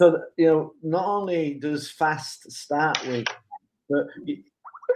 so 0.00 0.22
you 0.36 0.46
know, 0.46 0.72
not 0.82 1.06
only 1.06 1.54
does 1.54 1.90
fast 1.90 2.50
start 2.50 2.98
with, 3.06 3.26
but 3.88 4.06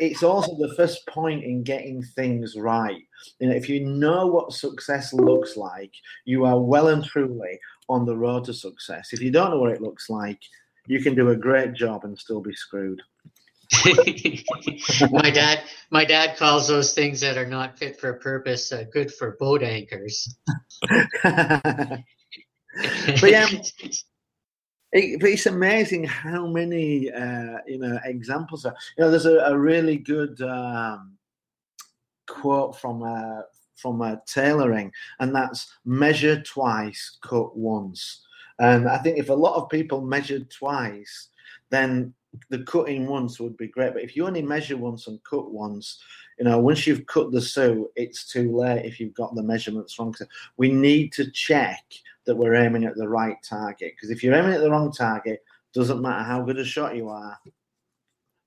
it's 0.01 0.23
also 0.23 0.57
the 0.57 0.75
first 0.75 1.07
point 1.07 1.45
in 1.45 1.63
getting 1.63 2.03
things 2.03 2.57
right. 2.57 3.03
You 3.39 3.49
know, 3.49 3.55
if 3.55 3.69
you 3.69 3.85
know 3.85 4.27
what 4.27 4.53
success 4.53 5.13
looks 5.13 5.57
like, 5.57 5.93
you 6.25 6.45
are 6.45 6.59
well 6.59 6.89
and 6.89 7.05
truly 7.05 7.59
on 7.89 8.05
the 8.05 8.17
road 8.17 8.45
to 8.45 8.55
success. 8.55 9.13
If 9.13 9.21
you 9.21 9.31
don't 9.31 9.51
know 9.51 9.59
what 9.59 9.73
it 9.73 9.83
looks 9.83 10.09
like, 10.09 10.41
you 10.87 11.01
can 11.01 11.15
do 11.15 11.31
a 11.31 11.37
great 11.37 11.75
job 11.75 12.05
and 12.05 12.19
still 12.19 12.41
be 12.41 12.55
screwed. 12.55 13.01
my 15.11 15.31
dad, 15.31 15.63
my 15.91 16.05
dad 16.05 16.37
calls 16.37 16.69
those 16.69 16.93
things 16.93 17.21
that 17.21 17.39
are 17.39 17.47
not 17.47 17.79
fit 17.79 17.99
for 17.99 18.13
purpose 18.15 18.71
uh, 18.71 18.85
good 18.93 19.13
for 19.13 19.37
boat 19.41 19.63
anchors. 19.63 20.37
but 21.23 22.03
yeah, 23.23 23.47
it, 24.93 25.21
but 25.21 25.31
it's 25.31 25.47
amazing 25.47 26.05
how 26.05 26.47
many 26.47 27.11
uh, 27.11 27.59
you 27.67 27.79
know 27.79 27.99
examples 28.05 28.67
are. 28.67 28.75
You 28.99 29.05
know, 29.05 29.11
there's 29.11 29.27
a, 29.27 29.39
a 29.39 29.59
really 29.59 29.97
good 29.97 30.41
um, 30.43 31.17
quote 32.29 32.79
from 32.79 33.03
uh, 33.03 33.43
from 33.77 34.03
uh, 34.03 34.17
tailoring, 34.27 34.93
and 35.21 35.35
that's 35.35 35.73
measure 35.85 36.43
twice, 36.43 37.19
cut 37.23 37.57
once. 37.57 38.23
And 38.63 38.89
I 38.89 38.97
think 38.99 39.19
if 39.19 39.29
a 39.29 39.35
lot 39.35 39.57
of 39.57 39.69
people 39.69 40.01
measured 40.01 40.49
twice, 40.49 41.29
then 41.71 42.15
the 42.49 42.63
cutting 42.63 43.09
once 43.09 43.41
would 43.41 43.57
be 43.57 43.67
great. 43.67 43.93
But 43.93 44.05
if 44.05 44.15
you 44.17 44.25
only 44.25 44.41
measure 44.41 44.77
once 44.77 45.09
and 45.09 45.23
cut 45.25 45.51
once, 45.51 46.01
you 46.39 46.45
know, 46.45 46.61
once 46.61 46.87
you've 46.87 47.05
cut 47.07 47.33
the 47.33 47.41
sew, 47.41 47.91
it's 47.97 48.31
too 48.31 48.57
late 48.57 48.87
if 48.87 49.01
you've 49.01 49.15
got 49.15 49.35
the 49.35 49.43
measurements 49.43 49.99
wrong. 49.99 50.15
So 50.15 50.27
we 50.59 50.71
need 50.71 51.13
to 51.15 51.29
check 51.33 51.83
that 52.25 52.37
we're 52.37 52.55
aiming 52.55 52.85
at 52.85 52.95
the 52.95 53.09
right 53.09 53.37
target. 53.43 53.95
Because 53.97 54.11
if 54.11 54.23
you're 54.23 54.35
aiming 54.35 54.55
at 54.55 54.61
the 54.61 54.71
wrong 54.71 54.93
target, 54.93 55.43
doesn't 55.75 56.01
matter 56.01 56.23
how 56.23 56.43
good 56.43 56.59
a 56.59 56.65
shot 56.65 56.95
you 56.95 57.09
are, 57.09 57.37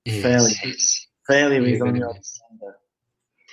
yes. 0.06 0.22
failure, 0.22 0.76
failure 1.28 1.62
is 1.62 1.82
on 1.82 1.94
your 1.94 2.14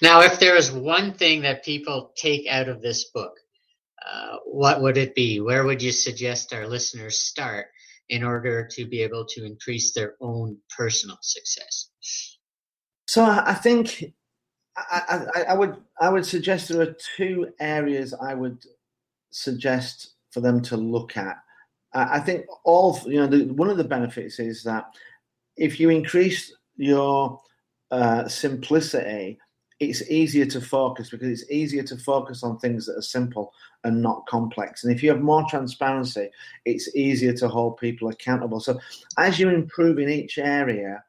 now, 0.00 0.22
if 0.22 0.40
there 0.40 0.56
is 0.56 0.70
one 0.70 1.12
thing 1.12 1.42
that 1.42 1.64
people 1.64 2.12
take 2.16 2.46
out 2.48 2.68
of 2.68 2.80
this 2.80 3.04
book, 3.04 3.38
uh, 4.10 4.36
what 4.44 4.80
would 4.82 4.96
it 4.96 5.14
be? 5.14 5.40
Where 5.40 5.64
would 5.64 5.82
you 5.82 5.92
suggest 5.92 6.52
our 6.52 6.66
listeners 6.66 7.18
start 7.18 7.66
in 8.08 8.22
order 8.24 8.66
to 8.72 8.86
be 8.86 9.02
able 9.02 9.24
to 9.26 9.44
increase 9.44 9.92
their 9.92 10.14
own 10.20 10.56
personal 10.76 11.18
success? 11.22 11.90
So 13.06 13.24
I 13.24 13.54
think 13.54 14.04
I, 14.76 15.26
I, 15.34 15.42
I, 15.50 15.54
would 15.54 15.76
I 16.00 16.08
would 16.08 16.24
suggest 16.24 16.68
there 16.68 16.80
are 16.82 16.96
two 17.16 17.48
areas 17.60 18.14
I 18.14 18.34
would 18.34 18.64
suggest 19.30 20.14
for 20.30 20.40
them 20.40 20.62
to 20.62 20.76
look 20.76 21.16
at. 21.16 21.36
I 21.94 22.20
think 22.20 22.46
all 22.64 22.98
you 23.04 23.20
know 23.20 23.26
the, 23.26 23.44
one 23.52 23.68
of 23.68 23.76
the 23.76 23.84
benefits 23.84 24.38
is 24.38 24.62
that 24.62 24.86
if 25.58 25.78
you 25.78 25.90
increase 25.90 26.54
your 26.76 27.38
uh, 27.90 28.26
simplicity, 28.28 29.38
it's 29.82 30.08
easier 30.10 30.46
to 30.46 30.60
focus 30.60 31.10
because 31.10 31.28
it's 31.28 31.50
easier 31.50 31.82
to 31.82 31.96
focus 31.96 32.42
on 32.42 32.58
things 32.58 32.86
that 32.86 32.96
are 32.96 33.02
simple 33.02 33.52
and 33.84 34.00
not 34.00 34.26
complex. 34.26 34.84
And 34.84 34.94
if 34.94 35.02
you 35.02 35.10
have 35.10 35.20
more 35.20 35.44
transparency, 35.48 36.28
it's 36.64 36.94
easier 36.94 37.32
to 37.34 37.48
hold 37.48 37.78
people 37.78 38.08
accountable. 38.08 38.60
So 38.60 38.78
as 39.18 39.40
you 39.40 39.48
improve 39.48 39.98
in 39.98 40.08
each 40.08 40.38
area, 40.38 41.02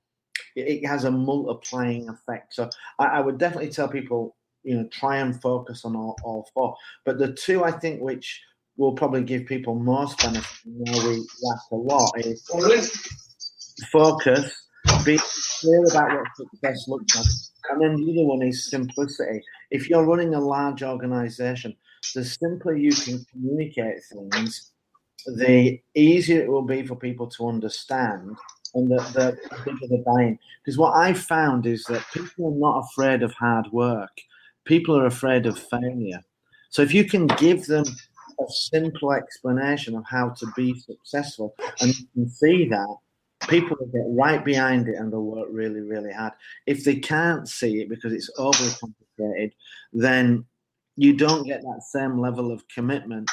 it 0.55 0.86
has 0.86 1.03
a 1.03 1.12
multiplying 1.12 2.09
effect. 2.09 2.55
So 2.55 2.69
I, 2.97 3.05
I 3.05 3.19
would 3.19 3.38
definitely 3.38 3.69
tell 3.69 3.88
people 3.88 4.36
you 4.63 4.75
know 4.75 4.88
try 4.88 5.17
and 5.17 5.39
focus 5.41 5.86
on 5.86 5.95
all, 5.95 6.15
all 6.23 6.49
four. 6.53 6.75
But 7.05 7.19
the 7.19 7.33
two 7.33 7.63
I 7.63 7.71
think 7.71 8.01
which 8.01 8.41
will 8.77 8.93
probably 8.93 9.23
give 9.23 9.45
people 9.45 9.75
most 9.75 10.19
benefit 10.19 10.45
now 10.65 11.07
we 11.07 11.17
laugh 11.43 11.65
a 11.71 11.75
lot 11.75 12.12
is 12.17 12.43
focus, 13.91 14.67
be 15.05 15.19
clear 15.59 15.83
about 15.91 16.17
what 16.17 16.27
success 16.35 16.87
looks 16.87 17.15
like. 17.15 17.25
And 17.71 17.81
then 17.81 17.95
the 17.95 18.11
other 18.11 18.27
one 18.27 18.41
is 18.41 18.69
simplicity. 18.69 19.41
If 19.71 19.89
you're 19.89 20.05
running 20.05 20.33
a 20.35 20.39
large 20.39 20.83
organization, 20.83 21.75
the 22.13 22.25
simpler 22.25 22.75
you 22.75 22.91
can 22.91 23.25
communicate 23.31 23.99
things, 24.11 24.71
the 25.25 25.79
easier 25.95 26.41
it 26.41 26.49
will 26.49 26.65
be 26.65 26.85
for 26.85 26.95
people 26.95 27.27
to 27.27 27.47
understand 27.47 28.35
and 28.75 28.89
the, 28.89 28.97
the 29.13 29.37
bigger 29.63 29.87
the 29.87 30.03
buy-in. 30.05 30.37
Because 30.63 30.77
what 30.77 30.93
I've 30.95 31.19
found 31.19 31.65
is 31.65 31.83
that 31.85 32.05
people 32.13 32.47
are 32.47 32.59
not 32.59 32.85
afraid 32.85 33.23
of 33.23 33.33
hard 33.33 33.67
work 33.71 34.11
people 34.65 34.97
are 34.97 35.05
afraid 35.05 35.45
of 35.45 35.59
failure. 35.59 36.21
So 36.69 36.81
if 36.81 36.93
you 36.93 37.05
can 37.05 37.27
give 37.27 37.65
them 37.65 37.85
a 38.39 38.45
simple 38.49 39.13
explanation 39.13 39.95
of 39.95 40.03
how 40.09 40.29
to 40.29 40.47
be 40.55 40.79
successful, 40.79 41.55
and 41.81 41.93
you 41.97 42.07
can 42.13 42.29
see 42.29 42.67
that, 42.69 42.97
people 43.47 43.77
will 43.79 43.88
get 43.88 44.06
right 44.08 44.43
behind 44.43 44.88
it 44.88 44.95
and 44.95 45.12
they'll 45.12 45.23
work 45.23 45.47
really, 45.51 45.82
really 45.82 46.12
hard. 46.12 46.34
If 46.65 46.84
they 46.84 46.95
can't 46.95 47.47
see 47.47 47.82
it 47.82 47.89
because 47.89 48.13
it's 48.13 48.29
overly 48.38 48.71
complicated, 48.79 49.53
then 49.91 50.45
you 50.95 51.13
don't 51.13 51.45
get 51.45 51.62
that 51.62 51.82
same 51.84 52.19
level 52.19 52.51
of 52.51 52.67
commitment. 52.67 53.29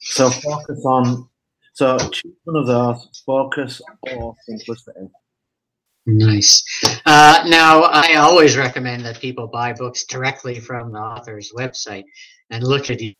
So 0.00 0.30
focus 0.30 0.84
on. 0.84 1.28
So 1.72 1.98
choose 1.98 2.34
one 2.44 2.56
of 2.56 2.66
those. 2.66 3.22
Focus 3.24 3.80
or 4.12 4.36
simplicity. 4.46 5.08
Nice. 6.06 6.62
Uh, 7.06 7.44
now, 7.46 7.82
I 7.82 8.16
always 8.16 8.56
recommend 8.56 9.06
that 9.06 9.20
people 9.20 9.46
buy 9.46 9.72
books 9.72 10.04
directly 10.04 10.60
from 10.60 10.92
the 10.92 10.98
author's 10.98 11.52
website. 11.56 12.04
And 12.50 12.62
look 12.62 12.90
at 12.90 13.00
you. 13.00 13.14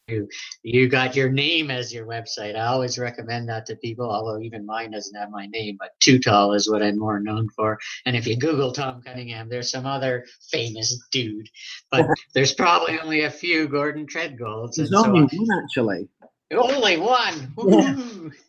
You 0.63 0.87
got 0.87 1.17
your 1.17 1.31
name 1.31 1.71
as 1.71 1.93
your 1.93 2.07
website. 2.07 2.57
I 2.57 2.67
always 2.67 2.99
recommend 2.99 3.49
that 3.49 3.65
to 3.67 3.77
people, 3.77 4.09
although 4.09 4.39
even 4.39 4.67
mine 4.67 4.91
doesn't 4.91 5.19
have 5.19 5.31
my 5.31 5.47
name, 5.47 5.77
but 5.81 5.91
Too 5.99 6.19
Tall 6.19 6.53
is 6.53 6.71
what 6.71 6.83
I'm 6.83 6.99
more 6.99 7.19
known 7.19 7.49
for. 7.57 7.79
And 8.05 8.15
if 8.15 8.27
you 8.27 8.37
Google 8.37 8.71
Tom 8.71 9.01
Cunningham, 9.03 9.49
there's 9.49 9.71
some 9.71 9.87
other 9.87 10.27
famous 10.51 10.97
dude. 11.11 11.49
But 11.91 12.07
there's 12.35 12.53
probably 12.53 13.01
only 13.01 13.23
a 13.23 13.31
few 13.31 13.67
Gordon 13.67 14.07
Tredgolds. 14.07 14.77
There's 14.77 14.93
only 14.93 15.27
so, 15.29 15.39
one, 15.39 15.65
actually. 15.65 16.09
Only 16.53 16.99
one. 16.99 17.55
Yeah. 17.67 17.97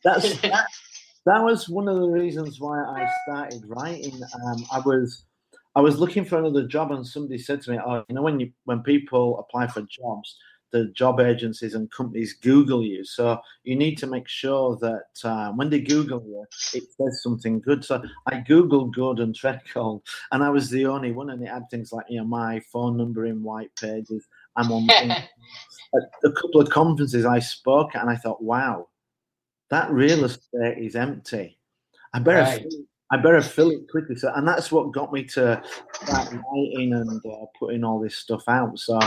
That's, 0.03 0.39
that's 0.41 0.94
that 1.25 1.43
was 1.43 1.67
one 1.67 1.87
of 1.87 1.99
the 1.99 2.07
reasons 2.07 2.59
why 2.59 2.81
I 2.83 3.09
started 3.23 3.63
writing. 3.65 4.21
Um, 4.45 4.65
I 4.71 4.79
was 4.79 5.25
I 5.75 5.81
was 5.81 5.99
looking 5.99 6.23
for 6.23 6.37
another 6.37 6.65
job, 6.67 6.91
and 6.91 7.05
somebody 7.05 7.39
said 7.39 7.61
to 7.63 7.71
me, 7.71 7.79
"Oh, 7.85 8.03
you 8.07 8.15
know, 8.15 8.21
when 8.21 8.39
you 8.39 8.51
when 8.65 8.81
people 8.81 9.39
apply 9.39 9.67
for 9.67 9.81
jobs, 9.81 10.37
the 10.71 10.85
job 10.89 11.19
agencies 11.19 11.73
and 11.73 11.91
companies 11.91 12.33
Google 12.33 12.83
you, 12.83 13.03
so 13.03 13.39
you 13.63 13.75
need 13.75 13.97
to 13.97 14.07
make 14.07 14.27
sure 14.27 14.77
that 14.81 15.27
uh, 15.27 15.51
when 15.53 15.69
they 15.69 15.81
Google 15.81 16.23
you, 16.27 16.45
it 16.73 16.83
says 16.95 17.23
something 17.23 17.59
good." 17.59 17.83
So 17.83 18.03
I 18.27 18.35
googled 18.35 18.95
Gordon 18.95 19.33
Tredgold, 19.33 20.01
and 20.31 20.43
I 20.43 20.49
was 20.49 20.69
the 20.69 20.85
only 20.85 21.11
one, 21.11 21.31
and 21.31 21.41
it 21.41 21.49
had 21.49 21.69
things 21.71 21.91
like 21.91 22.05
you 22.07 22.19
know 22.19 22.25
my 22.25 22.61
phone 22.71 22.97
number 22.97 23.25
in 23.25 23.41
white 23.41 23.75
pages. 23.75 24.27
I'm 24.55 24.71
on 24.71 24.89
a, 24.91 25.97
a 26.23 26.31
couple 26.31 26.61
of 26.61 26.69
conferences 26.69 27.25
I 27.25 27.39
spoke 27.39 27.95
and 27.95 28.09
I 28.09 28.15
thought, 28.15 28.41
wow 28.41 28.87
that 29.69 29.91
real 29.91 30.25
estate 30.25 30.77
is 30.77 30.95
empty. 30.95 31.57
I 32.13 32.19
better 32.19 32.41
right. 32.41 32.61
fill, 32.61 32.81
I 33.11 33.17
better 33.17 33.41
fill 33.41 33.71
it 33.71 33.89
quickly. 33.89 34.15
So, 34.15 34.31
and 34.33 34.47
that's 34.47 34.71
what 34.71 34.91
got 34.91 35.11
me 35.11 35.23
to 35.25 35.61
start 35.93 36.31
writing 36.31 36.93
and 36.93 37.21
uh, 37.25 37.45
putting 37.59 37.83
all 37.83 37.99
this 37.99 38.17
stuff 38.17 38.43
out. 38.47 38.79
So, 38.79 38.99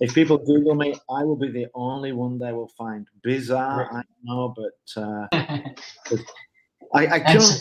if 0.00 0.14
people 0.14 0.38
Google 0.38 0.74
me, 0.74 0.94
I 1.10 1.24
will 1.24 1.36
be 1.36 1.50
the 1.50 1.66
only 1.74 2.12
one 2.12 2.38
they 2.38 2.52
will 2.52 2.70
find. 2.78 3.06
Bizarre, 3.22 3.88
I 3.92 4.02
know, 4.22 4.54
but 4.56 5.02
uh, 5.02 5.26
I, 6.94 7.06
I 7.06 7.20
currently, 7.20 7.56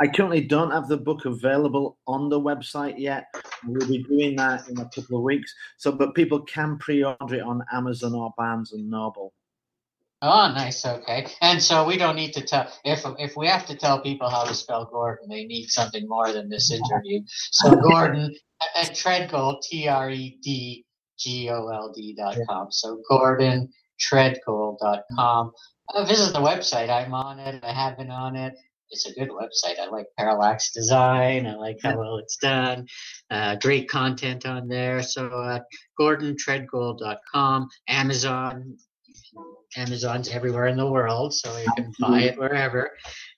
I 0.00 0.06
currently 0.08 0.40
don't 0.40 0.70
have 0.70 0.88
the 0.88 0.96
book 0.96 1.24
available 1.24 1.98
on 2.06 2.28
the 2.28 2.40
website 2.40 2.98
yet. 2.98 3.26
We'll 3.66 3.88
be 3.88 4.02
doing 4.04 4.36
that 4.36 4.68
in 4.68 4.78
a 4.78 4.88
couple 4.90 5.18
of 5.18 5.22
weeks. 5.22 5.52
So, 5.76 5.92
but 5.92 6.14
people 6.14 6.40
can 6.40 6.78
pre-order 6.78 7.34
it 7.34 7.42
on 7.42 7.64
Amazon 7.72 8.14
or 8.14 8.32
Barnes 8.36 8.72
and 8.72 8.88
Noble. 8.88 9.32
Oh, 10.24 10.52
nice. 10.54 10.86
Okay, 10.86 11.26
and 11.40 11.60
so 11.60 11.84
we 11.84 11.98
don't 11.98 12.14
need 12.14 12.32
to 12.34 12.42
tell 12.42 12.72
if 12.84 13.04
if 13.18 13.36
we 13.36 13.48
have 13.48 13.66
to 13.66 13.74
tell 13.74 14.00
people 14.00 14.28
how 14.30 14.44
to 14.44 14.54
spell 14.54 14.84
Gordon, 14.84 15.28
they 15.28 15.44
need 15.46 15.66
something 15.66 16.08
more 16.08 16.32
than 16.32 16.48
this 16.48 16.70
interview. 16.70 17.22
So 17.26 17.74
Gordon 17.90 18.32
at 18.76 18.90
Tredgold, 18.90 19.62
T 19.62 19.88
R 19.88 20.10
E 20.10 20.38
D 20.40 20.84
G 21.18 21.50
O 21.50 21.66
L 21.66 21.92
D 21.92 22.14
dot 22.16 22.36
com. 22.48 22.68
So 22.70 23.02
Gordon 23.08 23.68
Tredgold 24.00 24.78
dot 24.78 25.02
com. 25.16 25.50
Uh, 25.92 26.04
visit 26.04 26.32
the 26.32 26.38
website. 26.38 26.88
I'm 26.88 27.14
on 27.14 27.40
it. 27.40 27.62
I 27.64 27.72
have 27.72 27.98
been 27.98 28.10
on 28.10 28.36
it. 28.36 28.54
It's 28.90 29.06
a 29.06 29.12
good 29.14 29.30
website. 29.30 29.80
I 29.80 29.88
like 29.88 30.06
parallax 30.16 30.70
design. 30.72 31.46
I 31.46 31.56
like 31.56 31.78
how 31.82 31.98
well 31.98 32.18
it's 32.18 32.36
done. 32.36 32.86
Uh, 33.30 33.56
great 33.56 33.88
content 33.88 34.46
on 34.46 34.68
there. 34.68 35.02
So 35.02 35.26
uh, 35.28 35.60
GordonTredgold.com, 35.98 37.68
Amazon, 37.88 38.76
Amazon's 39.76 40.28
everywhere 40.28 40.66
in 40.66 40.76
the 40.76 40.90
world, 40.90 41.34
so 41.34 41.56
you 41.56 41.72
can 41.76 41.92
buy 41.98 42.20
it 42.22 42.38
wherever. 42.38 42.90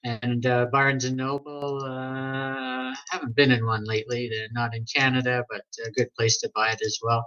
And 0.02 0.44
uh, 0.44 0.66
Barnes 0.72 1.04
and 1.04 1.16
Noble, 1.16 1.82
uh, 1.84 2.92
haven't 3.10 3.36
been 3.36 3.52
in 3.52 3.64
one 3.64 3.84
lately. 3.84 4.28
They're 4.28 4.48
not 4.52 4.74
in 4.74 4.84
Canada, 4.94 5.44
but 5.48 5.62
a 5.86 5.90
good 5.92 6.08
place 6.18 6.38
to 6.38 6.50
buy 6.54 6.72
it 6.72 6.82
as 6.84 6.98
well. 7.02 7.26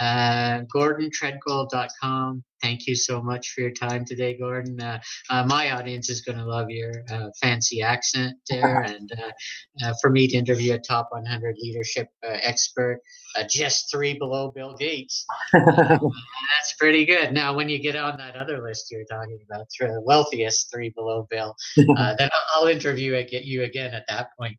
Uh, 0.00 0.60
GordonTredgold.com. 0.74 2.44
Thank 2.62 2.86
you 2.86 2.94
so 2.94 3.22
much 3.22 3.50
for 3.50 3.60
your 3.60 3.70
time 3.70 4.04
today, 4.04 4.36
Gordon. 4.36 4.80
Uh, 4.80 4.98
uh, 5.30 5.44
my 5.44 5.72
audience 5.72 6.08
is 6.08 6.22
going 6.22 6.38
to 6.38 6.44
love 6.44 6.70
your 6.70 6.92
uh, 7.10 7.28
fancy 7.40 7.82
accent 7.82 8.36
there. 8.48 8.84
And 8.96 9.10
uh, 9.12 9.86
uh, 9.86 9.94
for 10.00 10.10
me 10.10 10.28
to 10.28 10.36
interview 10.36 10.74
a 10.74 10.78
top 10.78 11.08
100 11.10 11.56
leadership 11.60 12.08
uh, 12.24 12.38
expert, 12.42 13.00
just 13.50 13.90
three 13.90 14.14
below 14.14 14.50
Bill 14.50 14.74
Gates, 14.78 15.26
that's 15.52 16.72
pretty 16.78 17.04
good. 17.04 17.32
Now, 17.32 17.54
when 17.54 17.68
you 17.68 17.78
get 17.78 17.96
on 17.96 18.16
that 18.16 18.36
other 18.36 18.62
list 18.62 18.90
you're 18.90 19.04
talking 19.10 19.38
about, 19.50 19.66
the 19.78 20.00
wealthiest 20.04 20.70
three 20.72 20.90
below 20.90 21.26
Bill, 21.30 21.54
then 21.76 22.30
I'll 22.54 22.66
interview 22.66 23.14
and 23.14 23.28
get 23.28 23.44
you 23.44 23.64
again 23.64 23.92
at 23.92 24.04
that 24.08 24.28
point. 24.38 24.56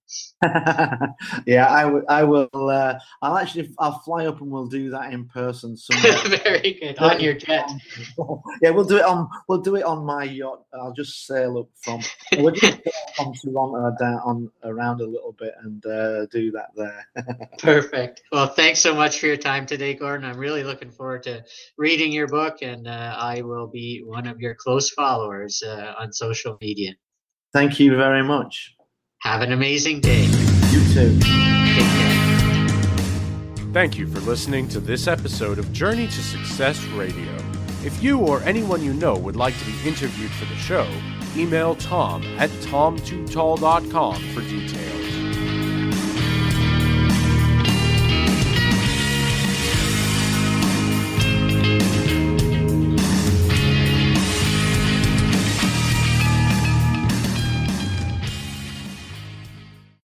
yeah, 1.48 1.72
I, 1.72 1.84
w- 1.84 2.06
I 2.08 2.24
will. 2.24 2.50
I'll 3.22 3.38
actually 3.38 3.70
I'll 3.80 4.00
fly 4.00 4.28
up 4.28 4.42
and 4.42 4.52
we'll 4.52 4.68
do 4.68 4.92
that 4.92 5.12
in 5.12 5.26
person. 5.26 5.76
Soon. 5.76 5.98
Very 6.44 6.78
good 6.80 7.00
on 7.00 7.20
your 7.20 7.34
jet. 7.34 7.70
yeah, 8.62 8.70
we'll 8.70 8.86
do 8.86 8.98
it 8.98 9.04
on 9.04 9.30
we'll 9.48 9.62
do 9.62 9.76
it 9.76 9.84
on 9.84 10.06
my 10.06 10.24
yacht. 10.24 10.64
I'll 10.74 10.94
just 10.94 11.26
sail 11.26 11.58
up 11.58 11.70
from 11.82 12.02
we'll 12.38 12.54
just 12.54 12.80
from 13.16 13.34
Toronto 13.34 13.96
down 14.00 14.20
on 14.20 14.52
around 14.64 15.02
a 15.02 15.06
little 15.06 15.36
bit 15.38 15.54
and 15.64 15.86
uh, 15.86 16.26
do 16.28 16.52
that 16.52 16.70
there. 16.76 17.08
Perfect. 17.60 18.22
Well, 18.32 18.48
thanks 18.48 18.80
so 18.80 18.94
much 18.94 19.20
for 19.20 19.28
your 19.28 19.38
time 19.38 19.66
today, 19.66 19.94
Gordon. 19.94 20.30
I'm 20.30 20.38
really 20.38 20.64
looking 20.64 20.92
forward 20.92 21.24
to 21.24 21.44
reading 21.78 22.12
your 22.12 22.28
book, 22.28 22.58
and 22.62 22.88
uh, 22.88 23.16
I 23.18 23.42
will 23.42 23.68
be 23.68 24.04
one 24.06 24.28
of 24.28 24.40
your 24.40 24.56
close 24.56 24.90
followers 24.90 25.64
uh, 25.64 25.94
on 26.00 26.12
social 26.14 26.58
media. 26.62 26.94
Thank 27.54 27.80
you 27.80 27.96
very 27.96 28.24
much. 28.24 28.76
Have 29.22 29.42
an 29.42 29.52
amazing 29.52 30.02
day. 30.02 30.26
You 30.72 30.94
too. 30.94 32.28
Thank 33.74 33.98
you 33.98 34.08
for 34.08 34.20
listening 34.22 34.68
to 34.70 34.80
this 34.80 35.08
episode 35.08 35.60
of 35.60 35.72
Journey 35.72 36.08
to 36.08 36.24
Success 36.24 36.84
Radio. 36.86 37.47
If 37.88 38.04
you 38.04 38.20
or 38.20 38.44
anyone 38.44 38.84
you 38.84 38.92
know 38.92 39.16
would 39.16 39.38
like 39.38 39.58
to 39.58 39.66
be 39.66 39.88
interviewed 39.88 40.32
for 40.32 40.44
the 40.44 40.58
show, 40.58 40.86
email 41.38 41.74
tom 41.74 42.22
at 42.38 42.50
tom2tall.com 42.68 44.16
for 44.34 44.42
details. 44.42 45.07